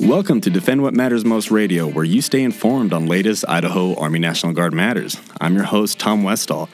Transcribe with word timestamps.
Welcome 0.00 0.40
to 0.42 0.50
Defend 0.50 0.82
What 0.82 0.94
Matters 0.94 1.24
Most 1.24 1.50
Radio, 1.50 1.88
where 1.88 2.04
you 2.04 2.20
stay 2.22 2.42
informed 2.42 2.92
on 2.92 3.06
latest 3.06 3.44
Idaho 3.48 3.94
Army 3.96 4.18
National 4.18 4.52
Guard 4.52 4.74
matters. 4.74 5.16
I'm 5.40 5.54
your 5.54 5.64
host, 5.64 5.98
Tom 5.98 6.22
Westall. 6.22 6.68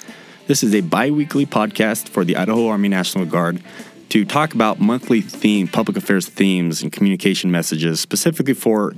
This 0.46 0.62
is 0.62 0.74
a 0.74 0.80
bi 0.80 1.10
weekly 1.10 1.46
podcast 1.46 2.08
for 2.08 2.24
the 2.24 2.36
Idaho 2.36 2.68
Army 2.68 2.88
National 2.88 3.24
Guard 3.24 3.62
to 4.08 4.24
talk 4.24 4.54
about 4.54 4.80
monthly 4.80 5.20
theme, 5.20 5.68
public 5.68 5.96
affairs 5.96 6.28
themes, 6.28 6.82
and 6.82 6.90
communication 6.90 7.50
messages 7.50 8.00
specifically 8.00 8.54
for 8.54 8.94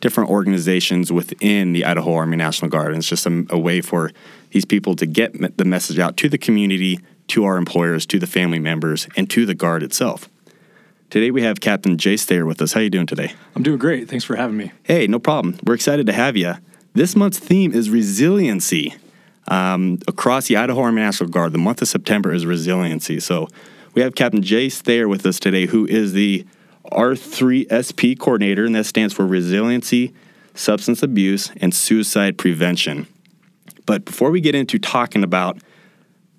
different 0.00 0.28
organizations 0.28 1.12
within 1.12 1.72
the 1.72 1.84
Idaho 1.84 2.14
Army 2.14 2.36
National 2.36 2.70
Guard. 2.70 2.88
And 2.88 2.98
it's 2.98 3.08
just 3.08 3.26
a, 3.26 3.46
a 3.50 3.58
way 3.58 3.80
for 3.80 4.10
these 4.50 4.64
people 4.64 4.96
to 4.96 5.06
get 5.06 5.56
the 5.56 5.64
message 5.64 5.98
out 5.98 6.16
to 6.18 6.28
the 6.28 6.38
community, 6.38 6.98
to 7.28 7.44
our 7.44 7.56
employers, 7.56 8.06
to 8.06 8.18
the 8.18 8.26
family 8.26 8.58
members, 8.58 9.08
and 9.16 9.28
to 9.30 9.46
the 9.46 9.54
Guard 9.54 9.82
itself. 9.82 10.28
Today 11.10 11.30
we 11.30 11.42
have 11.42 11.60
Captain 11.60 11.96
Jay 11.96 12.16
Stayer 12.16 12.44
with 12.44 12.60
us. 12.60 12.72
How 12.72 12.80
are 12.80 12.82
you 12.82 12.90
doing 12.90 13.06
today? 13.06 13.34
I'm 13.54 13.62
doing 13.62 13.78
great. 13.78 14.08
Thanks 14.08 14.24
for 14.24 14.36
having 14.36 14.56
me. 14.56 14.72
Hey, 14.82 15.06
no 15.06 15.18
problem. 15.18 15.58
We're 15.64 15.74
excited 15.74 16.06
to 16.06 16.12
have 16.12 16.36
you. 16.36 16.54
This 16.94 17.14
month's 17.14 17.38
theme 17.38 17.72
is 17.72 17.90
resiliency. 17.90 18.94
Um, 19.46 20.00
across 20.08 20.48
the 20.48 20.56
Idaho 20.56 20.80
Army 20.80 21.02
National 21.02 21.28
Guard, 21.28 21.52
the 21.52 21.58
month 21.58 21.82
of 21.82 21.88
September 21.88 22.32
is 22.32 22.46
resiliency. 22.46 23.20
So 23.20 23.48
we 23.94 24.02
have 24.02 24.14
Captain 24.14 24.42
Jay 24.42 24.68
Stayer 24.68 25.06
with 25.06 25.24
us 25.26 25.38
today, 25.38 25.66
who 25.66 25.86
is 25.86 26.14
the 26.14 26.46
R3SP 26.90 28.18
coordinator, 28.18 28.64
and 28.64 28.74
that 28.74 28.86
stands 28.86 29.14
for 29.14 29.26
Resiliency, 29.26 30.12
Substance 30.54 31.02
Abuse, 31.02 31.50
and 31.60 31.74
Suicide 31.74 32.38
Prevention. 32.38 33.06
But 33.86 34.04
before 34.04 34.30
we 34.30 34.40
get 34.40 34.54
into 34.54 34.78
talking 34.78 35.22
about 35.22 35.58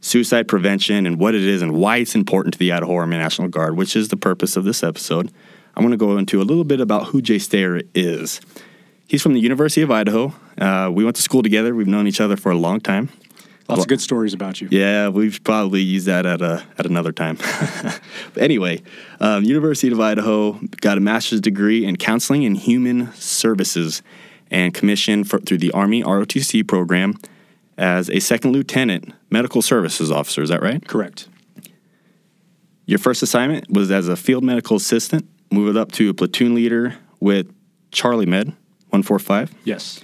suicide 0.06 0.48
prevention 0.48 1.08
and 1.08 1.20
what 1.20 1.34
it 1.34 1.44
is 1.44 1.64
and 1.64 1.74
why 1.74 1.98
it's 1.98 2.14
important 2.14 2.54
to 2.54 2.60
the 2.60 2.72
Idaho 2.72 2.96
Army 2.96 3.18
National 3.18 3.48
Guard, 3.48 3.76
which 3.76 3.96
is 3.96 4.10
the 4.10 4.18
purpose 4.18 4.56
of 4.56 4.64
this 4.64 4.84
episode, 4.84 5.32
I 5.76 5.82
want 5.82 5.94
to 5.94 5.98
go 5.98 6.18
into 6.18 6.42
a 6.42 6.44
little 6.44 6.64
bit 6.64 6.80
about 6.80 7.08
who 7.08 7.24
Jay 7.24 7.40
Stayer 7.40 7.82
is. 7.96 8.40
He's 9.08 9.24
from 9.24 9.34
the 9.34 9.40
University 9.40 9.82
of 9.82 9.90
Idaho. 9.90 10.34
Uh, 10.60 10.92
we 10.94 11.04
went 11.04 11.16
to 11.16 11.24
school 11.24 11.42
together. 11.42 11.74
We've 11.74 11.88
known 11.88 12.06
each 12.06 12.22
other 12.22 12.38
for 12.38 12.52
a 12.52 12.56
long 12.56 12.82
time. 12.82 13.10
Lots 13.68 13.82
of 13.82 13.88
good 13.88 14.00
stories 14.00 14.36
about 14.36 14.62
you. 14.62 14.68
Yeah, 14.70 15.10
we've 15.10 15.44
probably 15.44 15.82
used 15.82 16.06
that 16.06 16.28
at 16.28 16.40
a 16.40 16.64
at 16.78 16.86
another 16.86 17.12
time. 17.12 17.38
but 18.34 18.44
anyway, 18.44 18.84
um, 19.20 19.44
University 19.44 19.92
of 19.92 20.00
Idaho 20.00 20.60
got 20.82 21.00
a 21.00 21.02
master's 21.02 21.42
degree 21.42 21.84
in 21.84 21.96
counseling 21.96 22.46
and 22.46 22.56
human 22.56 23.12
services, 23.14 24.04
and 24.52 24.72
commissioned 24.72 25.28
for, 25.28 25.40
through 25.40 25.58
the 25.58 25.72
Army 25.72 26.04
ROTC 26.04 26.68
program 26.68 27.18
as 27.78 28.10
a 28.10 28.20
second 28.20 28.52
lieutenant 28.52 29.14
medical 29.30 29.62
services 29.62 30.12
officer. 30.12 30.42
Is 30.42 30.50
that 30.50 30.62
right? 30.62 30.86
Correct. 30.88 31.28
Your 32.86 33.00
first 33.00 33.24
assignment 33.24 33.70
was 33.70 33.92
as 33.92 34.08
a 34.08 34.16
field 34.16 34.44
medical 34.44 34.78
assistant, 34.78 35.28
moved 35.52 35.78
up 35.78 35.92
to 35.94 36.10
a 36.10 36.14
platoon 36.14 36.54
leader 36.54 36.96
with 37.20 37.52
Charlie 37.92 38.26
Med 38.26 38.48
145. 38.90 39.54
Yes. 39.64 40.02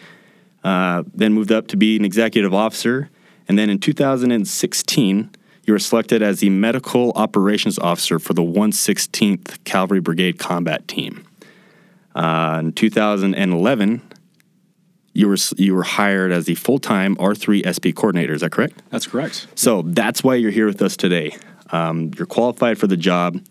Uh, 0.63 1.03
then 1.13 1.33
moved 1.33 1.51
up 1.51 1.67
to 1.67 1.77
be 1.77 1.95
an 1.95 2.05
executive 2.05 2.53
officer. 2.53 3.09
And 3.47 3.57
then 3.57 3.69
in 3.69 3.79
2016, 3.79 5.31
you 5.65 5.73
were 5.73 5.79
selected 5.79 6.21
as 6.21 6.39
the 6.39 6.49
medical 6.49 7.11
operations 7.11 7.77
officer 7.77 8.19
for 8.19 8.33
the 8.33 8.41
116th 8.41 9.63
Cavalry 9.63 9.99
Brigade 9.99 10.39
Combat 10.39 10.87
Team. 10.87 11.25
Uh, 12.15 12.57
in 12.59 12.73
2011, 12.73 14.01
you 15.13 15.27
were 15.27 15.37
you 15.57 15.75
were 15.75 15.83
hired 15.83 16.31
as 16.31 16.45
the 16.45 16.55
full 16.55 16.79
time 16.79 17.17
R 17.19 17.35
three 17.35 17.63
SP 17.67 17.93
coordinator. 17.95 18.33
Is 18.33 18.41
that 18.41 18.51
correct? 18.51 18.81
That's 18.89 19.07
correct. 19.07 19.47
So 19.55 19.81
that's 19.83 20.23
why 20.23 20.35
you're 20.35 20.51
here 20.51 20.65
with 20.65 20.81
us 20.81 20.95
today. 20.95 21.35
Um, 21.71 22.11
you're 22.17 22.27
qualified 22.27 22.77
for 22.77 22.87
the 22.87 22.97
job, 22.97 23.41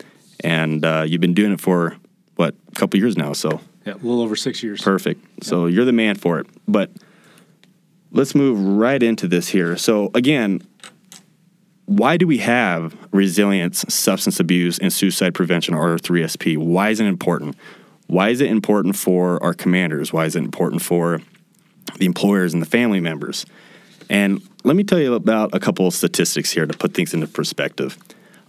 and 0.42 0.84
uh, 0.84 1.04
you've 1.06 1.20
been 1.20 1.34
doing 1.34 1.52
it 1.52 1.60
for 1.60 1.96
what 2.36 2.54
a 2.68 2.74
couple 2.74 2.98
years 2.98 3.16
now. 3.16 3.32
So 3.32 3.60
yeah, 3.84 3.94
a 3.94 3.96
little 3.96 4.22
over 4.22 4.36
six 4.36 4.62
years. 4.62 4.82
Perfect. 4.82 5.44
So 5.44 5.66
you're 5.66 5.84
the 5.84 5.92
man 5.92 6.16
for 6.16 6.38
it. 6.38 6.46
But 6.66 6.90
let's 8.10 8.34
move 8.34 8.58
right 8.58 9.02
into 9.02 9.28
this 9.28 9.48
here. 9.48 9.76
So 9.76 10.10
again, 10.14 10.62
why 11.86 12.16
do 12.16 12.26
we 12.26 12.38
have 12.38 12.96
resilience, 13.12 13.84
substance 13.88 14.38
abuse, 14.38 14.78
and 14.78 14.92
suicide 14.92 15.34
prevention, 15.34 15.74
or 15.74 15.96
R3SP? 15.96 16.56
Why 16.56 16.90
is 16.90 17.00
it 17.00 17.06
important? 17.06 17.56
Why 18.06 18.30
is 18.30 18.40
it 18.40 18.50
important 18.50 18.96
for 18.96 19.42
our 19.42 19.54
commanders? 19.54 20.12
Why 20.12 20.24
is 20.24 20.36
it 20.36 20.40
important 20.40 20.82
for 20.82 21.20
the 22.00 22.06
employers 22.06 22.52
and 22.52 22.60
the 22.60 22.66
family 22.66 22.98
members. 22.98 23.46
And 24.08 24.42
let 24.64 24.74
me 24.74 24.82
tell 24.82 24.98
you 24.98 25.14
about 25.14 25.54
a 25.54 25.60
couple 25.60 25.86
of 25.86 25.94
statistics 25.94 26.50
here 26.50 26.66
to 26.66 26.76
put 26.76 26.94
things 26.94 27.14
into 27.14 27.28
perspective. 27.28 27.96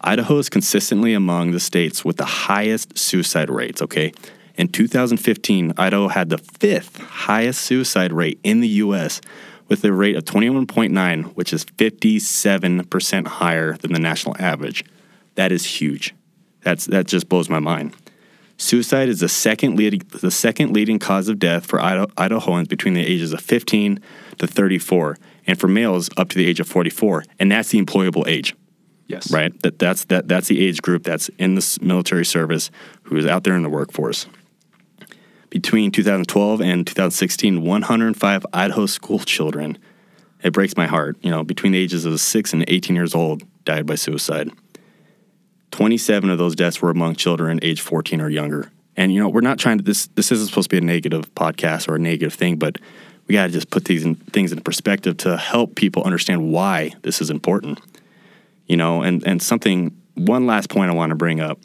Idaho 0.01 0.39
is 0.39 0.49
consistently 0.49 1.13
among 1.13 1.51
the 1.51 1.59
states 1.59 2.03
with 2.03 2.17
the 2.17 2.25
highest 2.25 2.97
suicide 2.97 3.51
rates, 3.51 3.81
okay? 3.83 4.13
In 4.55 4.69
2015, 4.69 5.73
Idaho 5.77 6.07
had 6.07 6.29
the 6.29 6.39
fifth 6.39 6.97
highest 6.97 7.61
suicide 7.61 8.11
rate 8.11 8.39
in 8.43 8.61
the 8.61 8.67
U.S. 8.69 9.21
with 9.67 9.83
a 9.83 9.93
rate 9.93 10.15
of 10.15 10.25
21.9, 10.25 11.35
which 11.35 11.53
is 11.53 11.65
57% 11.65 13.27
higher 13.27 13.77
than 13.77 13.93
the 13.93 13.99
national 13.99 14.35
average. 14.39 14.83
That 15.35 15.51
is 15.51 15.65
huge. 15.65 16.15
That's, 16.61 16.85
that 16.85 17.05
just 17.05 17.29
blows 17.29 17.49
my 17.49 17.59
mind. 17.59 17.95
Suicide 18.61 19.09
is 19.09 19.21
the 19.21 19.27
second 19.27 19.75
leading 19.75 20.03
the 20.21 20.29
second 20.29 20.71
leading 20.71 20.99
cause 20.99 21.27
of 21.27 21.39
death 21.39 21.65
for 21.65 21.79
Idahoans 21.79 22.69
between 22.69 22.93
the 22.93 23.01
ages 23.01 23.33
of 23.33 23.41
15 23.41 23.99
to 24.37 24.45
34, 24.45 25.17
and 25.47 25.59
for 25.59 25.67
males 25.67 26.11
up 26.15 26.29
to 26.29 26.37
the 26.37 26.45
age 26.45 26.59
of 26.59 26.67
44, 26.67 27.23
and 27.39 27.51
that's 27.51 27.69
the 27.69 27.83
employable 27.83 28.27
age. 28.27 28.55
Yes. 29.07 29.31
Right. 29.31 29.59
That 29.63 29.79
that's 29.79 30.05
that 30.05 30.27
that's 30.27 30.47
the 30.47 30.63
age 30.63 30.79
group 30.83 31.03
that's 31.03 31.29
in 31.39 31.55
the 31.55 31.79
military 31.81 32.23
service 32.23 32.69
who 33.01 33.17
is 33.17 33.25
out 33.25 33.43
there 33.45 33.55
in 33.55 33.63
the 33.63 33.69
workforce. 33.69 34.27
Between 35.49 35.91
2012 35.91 36.61
and 36.61 36.85
2016, 36.85 37.63
105 37.63 38.45
Idaho 38.53 38.85
school 38.85 39.19
children. 39.19 39.79
It 40.43 40.53
breaks 40.53 40.77
my 40.77 40.85
heart. 40.85 41.17
You 41.21 41.31
know, 41.31 41.43
between 41.43 41.71
the 41.71 41.79
ages 41.79 42.05
of 42.05 42.19
six 42.19 42.53
and 42.53 42.63
18 42.67 42.95
years 42.95 43.15
old, 43.15 43.43
died 43.65 43.87
by 43.87 43.95
suicide. 43.95 44.51
27 45.71 46.29
of 46.29 46.37
those 46.37 46.55
deaths 46.55 46.81
were 46.81 46.89
among 46.89 47.15
children 47.15 47.59
age 47.61 47.81
14 47.81 48.21
or 48.21 48.29
younger. 48.29 48.71
And 48.97 49.13
you 49.13 49.19
know, 49.19 49.29
we're 49.29 49.41
not 49.41 49.57
trying 49.57 49.77
to 49.77 49.83
this 49.83 50.07
this 50.07 50.31
isn't 50.31 50.47
supposed 50.47 50.69
to 50.69 50.75
be 50.75 50.83
a 50.83 50.85
negative 50.85 51.33
podcast 51.33 51.87
or 51.87 51.95
a 51.95 51.99
negative 51.99 52.33
thing, 52.33 52.57
but 52.57 52.77
we 53.27 53.33
got 53.33 53.47
to 53.47 53.51
just 53.51 53.69
put 53.69 53.85
these 53.85 54.03
in, 54.03 54.15
things 54.15 54.51
in 54.51 54.61
perspective 54.61 55.17
to 55.17 55.37
help 55.37 55.75
people 55.75 56.03
understand 56.03 56.51
why 56.51 56.91
this 57.01 57.21
is 57.21 57.29
important. 57.29 57.79
You 58.67 58.77
know, 58.77 59.01
and 59.01 59.25
and 59.25 59.41
something 59.41 59.95
one 60.15 60.45
last 60.45 60.69
point 60.69 60.91
I 60.91 60.93
want 60.93 61.11
to 61.11 61.15
bring 61.15 61.39
up. 61.39 61.59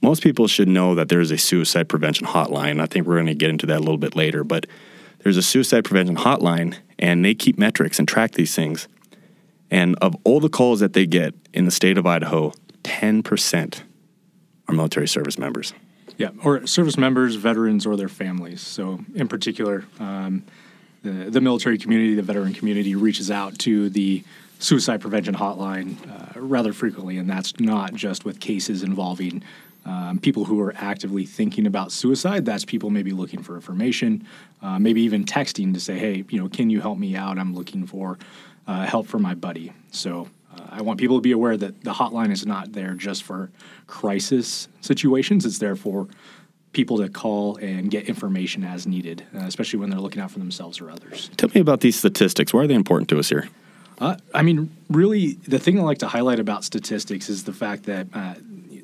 Most 0.00 0.22
people 0.22 0.46
should 0.46 0.68
know 0.68 0.94
that 0.94 1.08
there 1.08 1.20
is 1.20 1.30
a 1.30 1.38
suicide 1.38 1.88
prevention 1.88 2.26
hotline. 2.26 2.80
I 2.80 2.86
think 2.86 3.06
we're 3.06 3.14
going 3.14 3.26
to 3.26 3.34
get 3.34 3.50
into 3.50 3.66
that 3.66 3.78
a 3.78 3.80
little 3.80 3.98
bit 3.98 4.14
later, 4.14 4.44
but 4.44 4.66
there's 5.20 5.38
a 5.38 5.42
suicide 5.42 5.84
prevention 5.84 6.16
hotline 6.16 6.76
and 6.98 7.24
they 7.24 7.34
keep 7.34 7.58
metrics 7.58 7.98
and 7.98 8.06
track 8.06 8.32
these 8.32 8.54
things. 8.54 8.86
And 9.70 9.96
of 10.02 10.14
all 10.24 10.40
the 10.40 10.50
calls 10.50 10.80
that 10.80 10.92
they 10.92 11.06
get 11.06 11.34
in 11.54 11.64
the 11.64 11.70
state 11.70 11.96
of 11.96 12.06
Idaho, 12.06 12.52
10% 12.84 13.82
are 14.68 14.74
military 14.74 15.08
service 15.08 15.38
members. 15.38 15.72
Yeah, 16.16 16.30
or 16.44 16.66
service 16.66 16.96
members, 16.96 17.34
veterans, 17.34 17.86
or 17.86 17.96
their 17.96 18.08
families. 18.08 18.60
So, 18.60 19.00
in 19.16 19.26
particular, 19.26 19.84
um, 19.98 20.44
the, 21.02 21.10
the 21.10 21.40
military 21.40 21.76
community, 21.76 22.14
the 22.14 22.22
veteran 22.22 22.54
community 22.54 22.94
reaches 22.94 23.30
out 23.30 23.58
to 23.60 23.90
the 23.90 24.22
suicide 24.60 25.00
prevention 25.00 25.34
hotline 25.34 25.96
uh, 26.08 26.40
rather 26.40 26.72
frequently, 26.72 27.18
and 27.18 27.28
that's 27.28 27.58
not 27.58 27.94
just 27.94 28.24
with 28.24 28.38
cases 28.38 28.84
involving 28.84 29.42
um, 29.84 30.18
people 30.18 30.44
who 30.44 30.60
are 30.60 30.72
actively 30.76 31.26
thinking 31.26 31.66
about 31.66 31.92
suicide. 31.92 32.44
That's 32.44 32.64
people 32.64 32.90
maybe 32.90 33.12
looking 33.12 33.42
for 33.42 33.54
information, 33.54 34.26
uh, 34.62 34.78
maybe 34.78 35.02
even 35.02 35.24
texting 35.24 35.74
to 35.74 35.80
say, 35.80 35.98
"Hey, 35.98 36.24
you 36.30 36.40
know, 36.40 36.48
can 36.48 36.70
you 36.70 36.80
help 36.80 36.98
me 36.98 37.16
out? 37.16 37.38
I'm 37.38 37.54
looking 37.54 37.86
for 37.86 38.18
uh, 38.66 38.86
help 38.86 39.06
for 39.06 39.18
my 39.18 39.34
buddy." 39.34 39.72
So 39.90 40.28
uh, 40.56 40.68
I 40.70 40.82
want 40.82 40.98
people 40.98 41.16
to 41.16 41.22
be 41.22 41.32
aware 41.32 41.56
that 41.56 41.82
the 41.84 41.92
hotline 41.92 42.30
is 42.30 42.46
not 42.46 42.72
there 42.72 42.94
just 42.94 43.22
for 43.22 43.50
crisis 43.86 44.68
situations. 44.80 45.44
It's 45.44 45.58
there 45.58 45.76
for 45.76 46.08
people 46.72 46.98
to 46.98 47.08
call 47.08 47.56
and 47.56 47.90
get 47.90 48.08
information 48.08 48.64
as 48.64 48.86
needed, 48.86 49.24
uh, 49.34 49.40
especially 49.40 49.78
when 49.78 49.90
they're 49.90 50.00
looking 50.00 50.20
out 50.20 50.30
for 50.30 50.40
themselves 50.40 50.80
or 50.80 50.90
others. 50.90 51.30
Tell 51.36 51.50
me 51.54 51.60
about 51.60 51.80
these 51.80 51.96
statistics. 51.96 52.52
Why 52.52 52.64
are 52.64 52.66
they 52.66 52.74
important 52.74 53.08
to 53.10 53.18
us 53.18 53.28
here? 53.28 53.48
Uh, 53.98 54.16
I 54.34 54.42
mean, 54.42 54.74
really, 54.90 55.34
the 55.46 55.58
thing 55.58 55.78
I 55.78 55.82
like 55.82 55.98
to 55.98 56.08
highlight 56.08 56.40
about 56.40 56.64
statistics 56.64 57.28
is 57.28 57.44
the 57.44 57.52
fact 57.52 57.84
that 57.84 58.08
uh, 58.12 58.34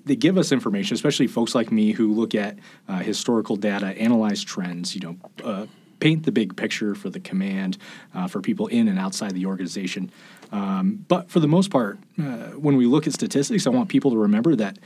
they 0.05 0.17
give 0.17 0.39
us 0.39 0.53
information, 0.53 0.95
especially 0.95 1.27
folks 1.27 1.55
like 1.55 1.73
me 1.73 1.93
who 1.93 2.13
look 2.15 2.35
at 2.35 2.57
uh, 2.89 2.99
historical 2.99 3.57
data, 3.57 3.89
analyze 3.99 4.43
trends, 4.43 4.95
you 4.95 5.01
know, 5.01 5.17
uh, 5.45 5.67
paint 5.99 6.25
the 6.25 6.33
big 6.33 6.57
picture 6.57 6.95
for 6.95 7.11
the 7.11 7.21
command, 7.21 7.77
uh, 8.15 8.27
for 8.27 8.41
people 8.41 8.67
in 8.69 8.89
and 8.89 8.99
outside 8.99 9.33
the 9.35 9.47
organization. 9.47 10.11
Um, 10.53 11.05
but 11.09 11.31
for 11.31 11.41
the 11.41 11.49
most 11.49 11.71
part, 11.71 11.99
uh, 12.19 12.53
when 12.57 12.77
we 12.77 12.87
look 12.87 13.07
at 13.07 13.13
statistics, 13.13 13.67
I 13.67 13.71
want 13.71 13.89
people 13.89 14.11
to 14.11 14.17
remember 14.17 14.57
that 14.57 14.79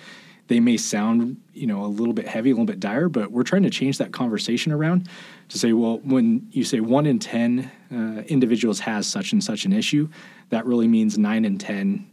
they 0.48 0.60
may 0.60 0.76
sound, 0.76 1.40
you 1.54 1.66
know, 1.66 1.84
a 1.84 1.86
little 1.86 2.12
bit 2.12 2.28
heavy, 2.28 2.50
a 2.50 2.52
little 2.52 2.66
bit 2.66 2.80
dire, 2.80 3.08
but 3.08 3.30
we're 3.30 3.44
trying 3.44 3.62
to 3.62 3.70
change 3.70 3.96
that 3.98 4.12
conversation 4.12 4.72
around 4.72 5.08
to 5.48 5.58
say, 5.58 5.72
well, 5.72 5.98
when 6.04 6.46
you 6.52 6.64
say 6.64 6.80
one 6.80 7.06
in 7.06 7.18
10 7.18 7.70
uh, 7.90 7.96
individuals 8.26 8.80
has 8.80 9.06
such 9.06 9.32
and 9.32 9.42
such 9.42 9.64
an 9.64 9.72
issue, 9.72 10.08
that 10.50 10.66
really 10.66 10.86
means 10.86 11.16
nine 11.16 11.44
in 11.44 11.56
10 11.56 12.06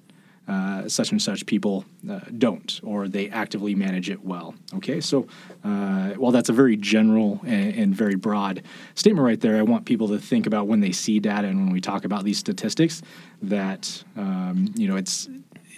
uh, 0.51 0.89
such 0.89 1.12
and 1.12 1.21
such 1.21 1.45
people 1.45 1.86
uh, 2.09 2.19
don't, 2.38 2.81
or 2.83 3.07
they 3.07 3.30
actively 3.30 3.74
manage 3.74 4.09
it 4.09 4.21
well. 4.25 4.53
Okay, 4.75 5.00
so 5.00 5.25
uh, 5.63 6.09
while 6.15 6.33
that's 6.33 6.50
a 6.50 6.53
very 6.53 6.75
general 6.75 7.39
and, 7.45 7.74
and, 7.75 7.95
very 7.95 8.15
broad 8.15 8.62
statement 8.95 9.24
right 9.24 9.39
there, 9.39 9.56
I 9.56 9.62
want 9.62 9.86
people 9.86 10.09
to 10.09 10.19
think 10.19 10.45
about 10.48 10.68
when 10.68 10.81
they 10.81 10.92
see 10.92 11.19
data 11.19 11.48
and 11.48 11.57
when 11.57 11.71
we 11.71 11.80
talk 11.80 12.03
about 12.03 12.25
these 12.25 12.38
statistics 12.38 13.01
that 13.42 14.03
um, 14.18 14.74
you 14.75 14.89
know 14.89 14.98
it's 14.98 15.30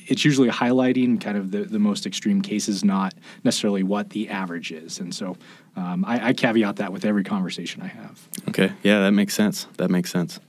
it's 0.08 0.26
usually 0.26 0.50
highlighting 0.50 1.22
kind 1.22 1.38
of 1.38 1.52
the, 1.52 1.66
the 1.66 1.80
most 1.80 2.08
extreme 2.08 2.42
cases, 2.42 2.84
not 2.84 3.14
necessarily 3.44 3.84
what 3.84 4.10
the 4.10 4.28
average 4.30 4.72
is. 4.72 5.00
And 5.00 5.14
so 5.14 5.38
um, 5.76 6.04
I, 6.04 6.30
I 6.30 6.34
caveat 6.34 6.78
that 6.78 6.92
with 6.92 7.06
every 7.06 7.24
conversation 7.24 7.84
I 7.84 7.88
have. 7.88 8.28
Okay, 8.50 8.72
yeah, 8.82 9.02
that 9.02 9.12
makes 9.12 9.36
sense. 9.36 9.68
That 9.78 9.92
makes 9.92 10.12
sense. 10.12 10.40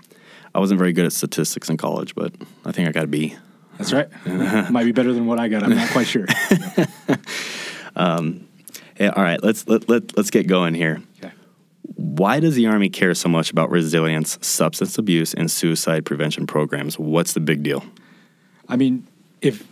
I 0.54 0.60
wasn't 0.60 0.78
very 0.78 0.94
good 0.94 1.04
at 1.04 1.12
statistics 1.12 1.68
in 1.68 1.76
college, 1.76 2.14
but 2.14 2.32
I 2.64 2.72
think 2.72 2.88
I 2.88 2.92
got 2.92 3.04
a 3.04 3.08
B. 3.08 3.36
That's 3.78 3.92
right. 3.92 4.08
Might 4.70 4.84
be 4.84 4.92
better 4.92 5.12
than 5.12 5.26
what 5.26 5.38
I 5.38 5.48
got. 5.48 5.62
I'm 5.62 5.74
not 5.74 5.90
quite 5.90 6.06
sure. 6.06 6.26
um, 7.96 8.46
yeah, 8.98 9.08
all 9.08 9.22
right, 9.22 9.42
let's 9.42 9.66
let, 9.66 9.88
let 9.88 10.16
let's 10.16 10.30
get 10.30 10.46
going 10.46 10.74
here. 10.74 11.02
Okay. 11.18 11.32
Why 11.96 12.40
does 12.40 12.54
the 12.54 12.66
Army 12.66 12.88
care 12.88 13.14
so 13.14 13.28
much 13.28 13.50
about 13.50 13.70
resilience, 13.70 14.38
substance 14.46 14.98
abuse, 14.98 15.34
and 15.34 15.50
suicide 15.50 16.04
prevention 16.04 16.46
programs? 16.46 16.98
What's 16.98 17.32
the 17.32 17.40
big 17.40 17.62
deal? 17.62 17.84
I 18.68 18.76
mean, 18.76 19.06
if 19.40 19.64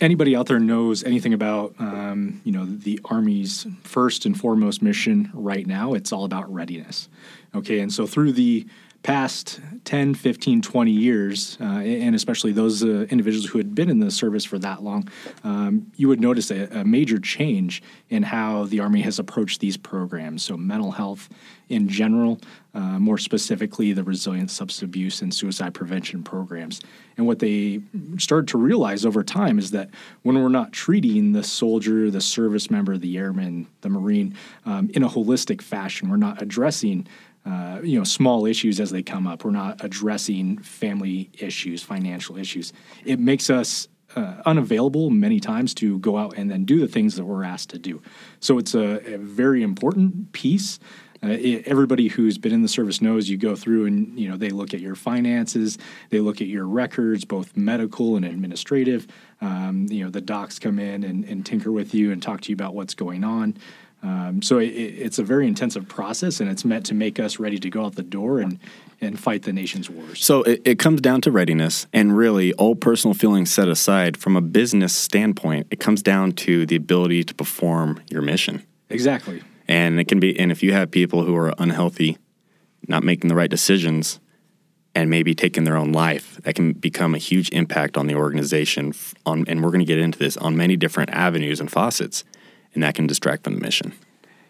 anybody 0.00 0.36
out 0.36 0.46
there 0.46 0.58
knows 0.58 1.04
anything 1.04 1.32
about 1.32 1.74
um, 1.78 2.40
you 2.44 2.52
know 2.52 2.64
the 2.64 3.00
army's 3.06 3.66
first 3.82 4.26
and 4.26 4.38
foremost 4.38 4.82
mission 4.82 5.30
right 5.32 5.66
now 5.66 5.94
it's 5.94 6.12
all 6.12 6.24
about 6.24 6.52
readiness 6.52 7.08
okay 7.54 7.80
and 7.80 7.92
so 7.92 8.06
through 8.06 8.32
the 8.32 8.66
past 9.06 9.60
10, 9.84 10.14
15, 10.14 10.62
20 10.62 10.90
years, 10.90 11.56
uh, 11.60 11.64
and 11.64 12.16
especially 12.16 12.50
those 12.50 12.82
uh, 12.82 13.06
individuals 13.08 13.46
who 13.46 13.56
had 13.56 13.72
been 13.72 13.88
in 13.88 14.00
the 14.00 14.10
service 14.10 14.44
for 14.44 14.58
that 14.58 14.82
long, 14.82 15.08
um, 15.44 15.92
you 15.94 16.08
would 16.08 16.20
notice 16.20 16.50
a, 16.50 16.66
a, 16.80 16.84
major 16.84 17.20
change 17.20 17.84
in 18.10 18.24
how 18.24 18.64
the 18.64 18.80
Army 18.80 19.02
has 19.02 19.20
approached 19.20 19.60
these 19.60 19.76
programs. 19.76 20.42
So, 20.42 20.56
mental 20.56 20.90
health 20.90 21.28
in 21.68 21.88
general, 21.88 22.40
uh, 22.74 22.98
more 22.98 23.16
specifically, 23.16 23.92
the 23.92 24.02
resilient 24.02 24.50
substance 24.50 24.82
abuse 24.82 25.22
and 25.22 25.32
suicide 25.32 25.72
prevention 25.72 26.24
programs. 26.24 26.80
And 27.16 27.26
what 27.26 27.38
they 27.38 27.80
started 28.18 28.48
to 28.48 28.58
realize 28.58 29.06
over 29.06 29.22
time 29.22 29.58
is 29.58 29.70
that 29.70 29.90
when 30.22 30.40
we're 30.40 30.48
not 30.48 30.72
treating 30.72 31.32
the 31.32 31.44
soldier, 31.44 32.10
the 32.10 32.20
service 32.20 32.72
member, 32.72 32.98
the 32.98 33.16
airman, 33.18 33.68
the 33.82 33.88
Marine 33.88 34.34
um, 34.64 34.90
in 34.94 35.04
a 35.04 35.08
holistic 35.08 35.62
fashion, 35.62 36.10
we're 36.10 36.16
not 36.16 36.42
addressing 36.42 37.06
uh, 37.46 37.80
you 37.82 37.96
know 37.96 38.04
small 38.04 38.44
issues 38.44 38.80
as 38.80 38.90
they 38.90 39.02
come 39.02 39.26
up. 39.26 39.44
We're 39.44 39.52
not 39.52 39.84
addressing 39.84 40.58
family 40.58 41.30
issues, 41.34 41.82
financial 41.82 42.36
issues. 42.36 42.72
It 43.04 43.20
makes 43.20 43.50
us 43.50 43.88
uh, 44.16 44.42
unavailable 44.46 45.10
many 45.10 45.40
times 45.40 45.74
to 45.74 45.98
go 45.98 46.16
out 46.16 46.34
and 46.36 46.50
then 46.50 46.64
do 46.64 46.80
the 46.80 46.88
things 46.88 47.16
that 47.16 47.24
we're 47.24 47.44
asked 47.44 47.70
to 47.70 47.78
do. 47.78 48.02
So 48.40 48.58
it's 48.58 48.74
a, 48.74 49.14
a 49.14 49.18
very 49.18 49.62
important 49.62 50.32
piece. 50.32 50.78
Uh, 51.22 51.28
it, 51.28 51.66
everybody 51.66 52.08
who's 52.08 52.36
been 52.36 52.52
in 52.52 52.62
the 52.62 52.68
service 52.68 53.00
knows 53.00 53.28
you 53.28 53.36
go 53.36 53.56
through 53.56 53.86
and 53.86 54.18
you 54.18 54.28
know 54.28 54.36
they 54.36 54.50
look 54.50 54.74
at 54.74 54.80
your 54.80 54.94
finances, 54.94 55.78
they 56.10 56.20
look 56.20 56.40
at 56.40 56.46
your 56.46 56.66
records, 56.66 57.24
both 57.24 57.56
medical 57.56 58.16
and 58.16 58.24
administrative. 58.24 59.06
Um, 59.40 59.86
you 59.90 60.04
know 60.04 60.10
the 60.10 60.20
docs 60.20 60.58
come 60.58 60.78
in 60.78 61.04
and, 61.04 61.24
and 61.24 61.44
tinker 61.44 61.72
with 61.72 61.94
you 61.94 62.12
and 62.12 62.22
talk 62.22 62.40
to 62.42 62.48
you 62.50 62.54
about 62.54 62.74
what's 62.74 62.94
going 62.94 63.24
on. 63.24 63.56
Um, 64.06 64.40
so 64.40 64.58
it, 64.58 64.66
it's 64.66 65.18
a 65.18 65.24
very 65.24 65.48
intensive 65.48 65.88
process, 65.88 66.40
and 66.40 66.48
it's 66.48 66.64
meant 66.64 66.86
to 66.86 66.94
make 66.94 67.18
us 67.18 67.40
ready 67.40 67.58
to 67.58 67.68
go 67.68 67.84
out 67.84 67.96
the 67.96 68.02
door 68.02 68.38
and 68.38 68.58
and 69.00 69.20
fight 69.20 69.42
the 69.42 69.52
nation's 69.52 69.90
wars. 69.90 70.24
So 70.24 70.42
it, 70.42 70.62
it 70.64 70.78
comes 70.78 71.00
down 71.02 71.20
to 71.22 71.30
readiness, 71.30 71.86
and 71.92 72.16
really, 72.16 72.52
all 72.54 72.76
personal 72.76 73.14
feelings 73.14 73.50
set 73.50 73.68
aside, 73.68 74.16
from 74.16 74.36
a 74.36 74.40
business 74.40 74.94
standpoint, 74.94 75.66
it 75.70 75.80
comes 75.80 76.02
down 76.02 76.32
to 76.32 76.64
the 76.64 76.76
ability 76.76 77.24
to 77.24 77.34
perform 77.34 78.00
your 78.10 78.22
mission. 78.22 78.64
Exactly. 78.88 79.42
And 79.68 80.00
it 80.00 80.06
can 80.06 80.20
be, 80.20 80.38
and 80.38 80.50
if 80.50 80.62
you 80.62 80.72
have 80.72 80.90
people 80.90 81.24
who 81.24 81.36
are 81.36 81.52
unhealthy, 81.58 82.16
not 82.88 83.02
making 83.02 83.28
the 83.28 83.34
right 83.34 83.50
decisions, 83.50 84.20
and 84.94 85.10
maybe 85.10 85.34
taking 85.34 85.64
their 85.64 85.76
own 85.76 85.92
life, 85.92 86.40
that 86.44 86.54
can 86.54 86.72
become 86.72 87.14
a 87.14 87.18
huge 87.18 87.50
impact 87.50 87.98
on 87.98 88.06
the 88.06 88.14
organization. 88.14 88.94
On, 89.26 89.44
and 89.46 89.62
we're 89.62 89.70
going 89.70 89.80
to 89.80 89.84
get 89.84 89.98
into 89.98 90.18
this 90.18 90.38
on 90.38 90.56
many 90.56 90.76
different 90.76 91.10
avenues 91.10 91.60
and 91.60 91.70
faucets 91.70 92.24
and 92.76 92.84
that 92.84 92.94
can 92.94 93.08
distract 93.08 93.44
from 93.44 93.54
the 93.54 93.60
mission. 93.60 93.92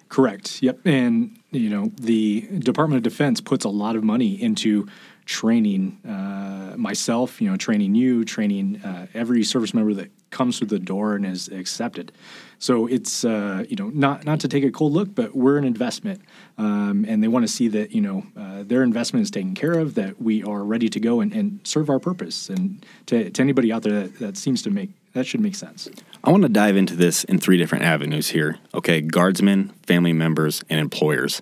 Correct. 0.08 0.62
Yep. 0.62 0.80
And 0.84 1.38
you 1.50 1.70
know, 1.70 1.90
the 1.96 2.42
Department 2.58 2.98
of 2.98 3.02
Defense 3.02 3.40
puts 3.40 3.64
a 3.64 3.68
lot 3.70 3.96
of 3.96 4.04
money 4.04 4.40
into 4.40 4.86
training 5.24 5.98
uh, 6.06 6.76
myself, 6.76 7.40
you 7.40 7.50
know, 7.50 7.56
training 7.56 7.94
you, 7.94 8.24
training 8.24 8.80
uh, 8.84 9.06
every 9.14 9.42
service 9.42 9.74
member 9.74 9.94
that 9.94 10.10
comes 10.30 10.58
through 10.58 10.68
the 10.68 10.78
door 10.78 11.16
and 11.16 11.26
is 11.26 11.48
accepted. 11.48 12.12
So 12.58 12.86
it's 12.86 13.24
uh, 13.24 13.64
you 13.68 13.76
know 13.76 13.88
not 13.88 14.24
not 14.24 14.40
to 14.40 14.48
take 14.48 14.64
a 14.64 14.70
cold 14.70 14.92
look, 14.92 15.14
but 15.14 15.34
we're 15.34 15.58
an 15.58 15.64
investment, 15.64 16.20
um, 16.56 17.04
and 17.08 17.22
they 17.22 17.28
want 17.28 17.44
to 17.44 17.52
see 17.52 17.68
that 17.68 17.92
you 17.92 18.00
know 18.00 18.24
uh, 18.36 18.62
their 18.62 18.82
investment 18.82 19.24
is 19.24 19.30
taken 19.30 19.54
care 19.54 19.72
of, 19.72 19.94
that 19.94 20.20
we 20.20 20.42
are 20.42 20.62
ready 20.62 20.88
to 20.88 21.00
go 21.00 21.20
and, 21.20 21.32
and 21.32 21.60
serve 21.64 21.90
our 21.90 21.98
purpose. 21.98 22.48
And 22.48 22.84
to, 23.06 23.30
to 23.30 23.42
anybody 23.42 23.72
out 23.72 23.82
there 23.82 24.02
that, 24.02 24.18
that 24.20 24.36
seems 24.36 24.62
to 24.62 24.70
make 24.70 24.90
that 25.16 25.26
should 25.26 25.40
make 25.40 25.54
sense. 25.54 25.88
I 26.22 26.30
want 26.30 26.42
to 26.42 26.48
dive 26.50 26.76
into 26.76 26.94
this 26.94 27.24
in 27.24 27.38
three 27.38 27.56
different 27.56 27.84
avenues 27.84 28.28
here. 28.28 28.58
Okay, 28.74 29.00
guardsmen, 29.00 29.70
family 29.86 30.12
members, 30.12 30.62
and 30.68 30.78
employers. 30.78 31.40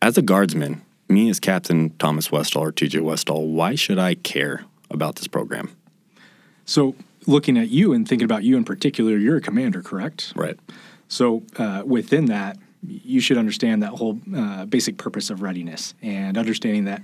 As 0.00 0.16
a 0.16 0.22
guardsman, 0.22 0.82
me 1.06 1.28
as 1.28 1.38
Captain 1.40 1.90
Thomas 1.98 2.32
Westall 2.32 2.62
or 2.62 2.72
TJ 2.72 3.02
Westall, 3.02 3.48
why 3.48 3.74
should 3.74 3.98
I 3.98 4.14
care 4.14 4.64
about 4.90 5.16
this 5.16 5.28
program? 5.28 5.76
So, 6.64 6.94
looking 7.26 7.58
at 7.58 7.68
you 7.68 7.92
and 7.92 8.08
thinking 8.08 8.24
about 8.24 8.44
you 8.44 8.56
in 8.56 8.64
particular, 8.64 9.18
you're 9.18 9.36
a 9.36 9.42
commander, 9.42 9.82
correct? 9.82 10.32
Right. 10.34 10.58
So, 11.08 11.42
uh, 11.58 11.82
within 11.84 12.26
that, 12.26 12.56
you 12.82 13.20
should 13.20 13.36
understand 13.36 13.82
that 13.82 13.90
whole 13.90 14.18
uh, 14.34 14.64
basic 14.64 14.96
purpose 14.96 15.28
of 15.28 15.42
readiness 15.42 15.94
and 16.00 16.38
understanding 16.38 16.84
that 16.84 17.02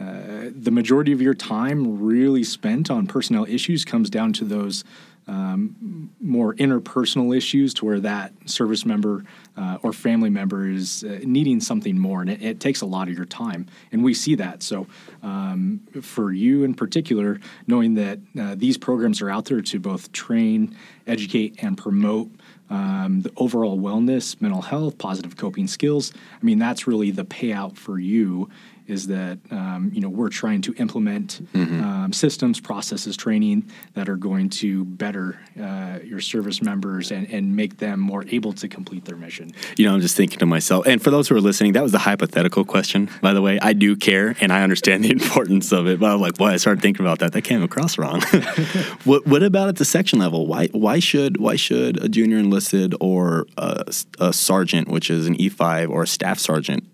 uh, 0.00 0.50
the 0.54 0.70
majority 0.70 1.12
of 1.12 1.20
your 1.20 1.34
time 1.34 2.00
really 2.00 2.44
spent 2.44 2.90
on 2.90 3.06
personnel 3.06 3.44
issues 3.46 3.84
comes 3.84 4.08
down 4.08 4.32
to 4.32 4.44
those 4.44 4.84
um, 5.28 6.10
more 6.20 6.54
interpersonal 6.54 7.36
issues 7.36 7.72
to 7.74 7.84
where 7.84 8.00
that 8.00 8.32
service 8.46 8.84
member 8.84 9.24
uh, 9.56 9.78
or 9.82 9.92
family 9.92 10.30
member 10.30 10.68
is 10.68 11.04
uh, 11.04 11.20
needing 11.22 11.60
something 11.60 11.96
more, 11.96 12.20
and 12.20 12.30
it, 12.30 12.42
it, 12.42 12.60
takes 12.60 12.80
a 12.80 12.86
lot 12.86 13.08
of 13.08 13.14
your 13.14 13.26
time. 13.26 13.66
And 13.92 14.02
we 14.02 14.12
see 14.12 14.34
that. 14.36 14.62
So, 14.62 14.88
um, 15.22 15.80
for 16.00 16.32
you 16.32 16.64
in 16.64 16.74
particular, 16.74 17.38
knowing 17.66 17.94
that 17.94 18.18
uh, 18.38 18.54
these 18.56 18.76
programs 18.76 19.20
are 19.22 19.30
out 19.30 19.44
there 19.44 19.60
to 19.60 19.78
both 19.78 20.10
train, 20.10 20.76
educate, 21.06 21.62
and 21.62 21.78
promote 21.78 22.30
um, 22.70 23.20
the 23.20 23.32
overall 23.36 23.78
wellness, 23.78 24.40
mental 24.40 24.62
health, 24.62 24.98
positive 24.98 25.36
coping 25.36 25.68
skills. 25.68 26.12
I 26.40 26.44
mean, 26.44 26.58
that's 26.58 26.86
really 26.86 27.10
the 27.10 27.24
payout 27.24 27.76
for 27.76 27.98
you 27.98 28.48
is 28.90 29.06
that 29.06 29.38
um, 29.50 29.90
you 29.94 30.00
know 30.00 30.08
we're 30.08 30.28
trying 30.28 30.60
to 30.62 30.74
implement 30.74 31.40
mm-hmm. 31.52 31.82
um, 31.82 32.12
systems, 32.12 32.60
processes, 32.60 33.16
training 33.16 33.70
that 33.94 34.08
are 34.08 34.16
going 34.16 34.50
to 34.50 34.84
better 34.84 35.40
uh, 35.60 35.98
your 36.04 36.20
service 36.20 36.60
members 36.60 37.10
and, 37.10 37.30
and 37.30 37.54
make 37.54 37.78
them 37.78 38.00
more 38.00 38.24
able 38.28 38.52
to 38.52 38.68
complete 38.68 39.04
their 39.04 39.16
mission. 39.16 39.52
You 39.76 39.86
know, 39.86 39.94
I'm 39.94 40.00
just 40.00 40.16
thinking 40.16 40.38
to 40.40 40.46
myself, 40.46 40.86
and 40.86 41.02
for 41.02 41.10
those 41.10 41.28
who 41.28 41.36
are 41.36 41.40
listening, 41.40 41.72
that 41.72 41.82
was 41.82 41.94
a 41.94 41.98
hypothetical 41.98 42.64
question, 42.64 43.08
by 43.22 43.32
the 43.32 43.40
way. 43.40 43.58
I 43.60 43.72
do 43.72 43.96
care 43.96 44.34
and 44.40 44.52
I 44.52 44.62
understand 44.62 45.04
the 45.04 45.10
importance 45.20 45.72
of 45.72 45.86
it, 45.86 46.00
but 46.00 46.12
I'm 46.12 46.20
like, 46.20 46.34
boy, 46.34 46.48
I 46.48 46.56
started 46.56 46.82
thinking 46.82 47.04
about 47.04 47.20
that. 47.20 47.32
That 47.32 47.42
came 47.42 47.62
across 47.62 47.96
wrong. 47.96 48.20
what, 49.04 49.26
what 49.26 49.42
about 49.42 49.68
at 49.68 49.76
the 49.76 49.84
section 49.84 50.18
level? 50.18 50.46
Why 50.46 50.66
why 50.68 50.98
should 50.98 51.38
why 51.38 51.56
should 51.56 52.02
a 52.02 52.08
junior 52.08 52.38
enlisted 52.38 52.94
or 53.00 53.46
a, 53.56 53.92
a 54.18 54.32
sergeant, 54.32 54.88
which 54.88 55.10
is 55.10 55.26
an 55.26 55.36
E5, 55.36 55.90
or 55.90 56.02
a 56.02 56.06
staff 56.06 56.38
sergeant, 56.38 56.84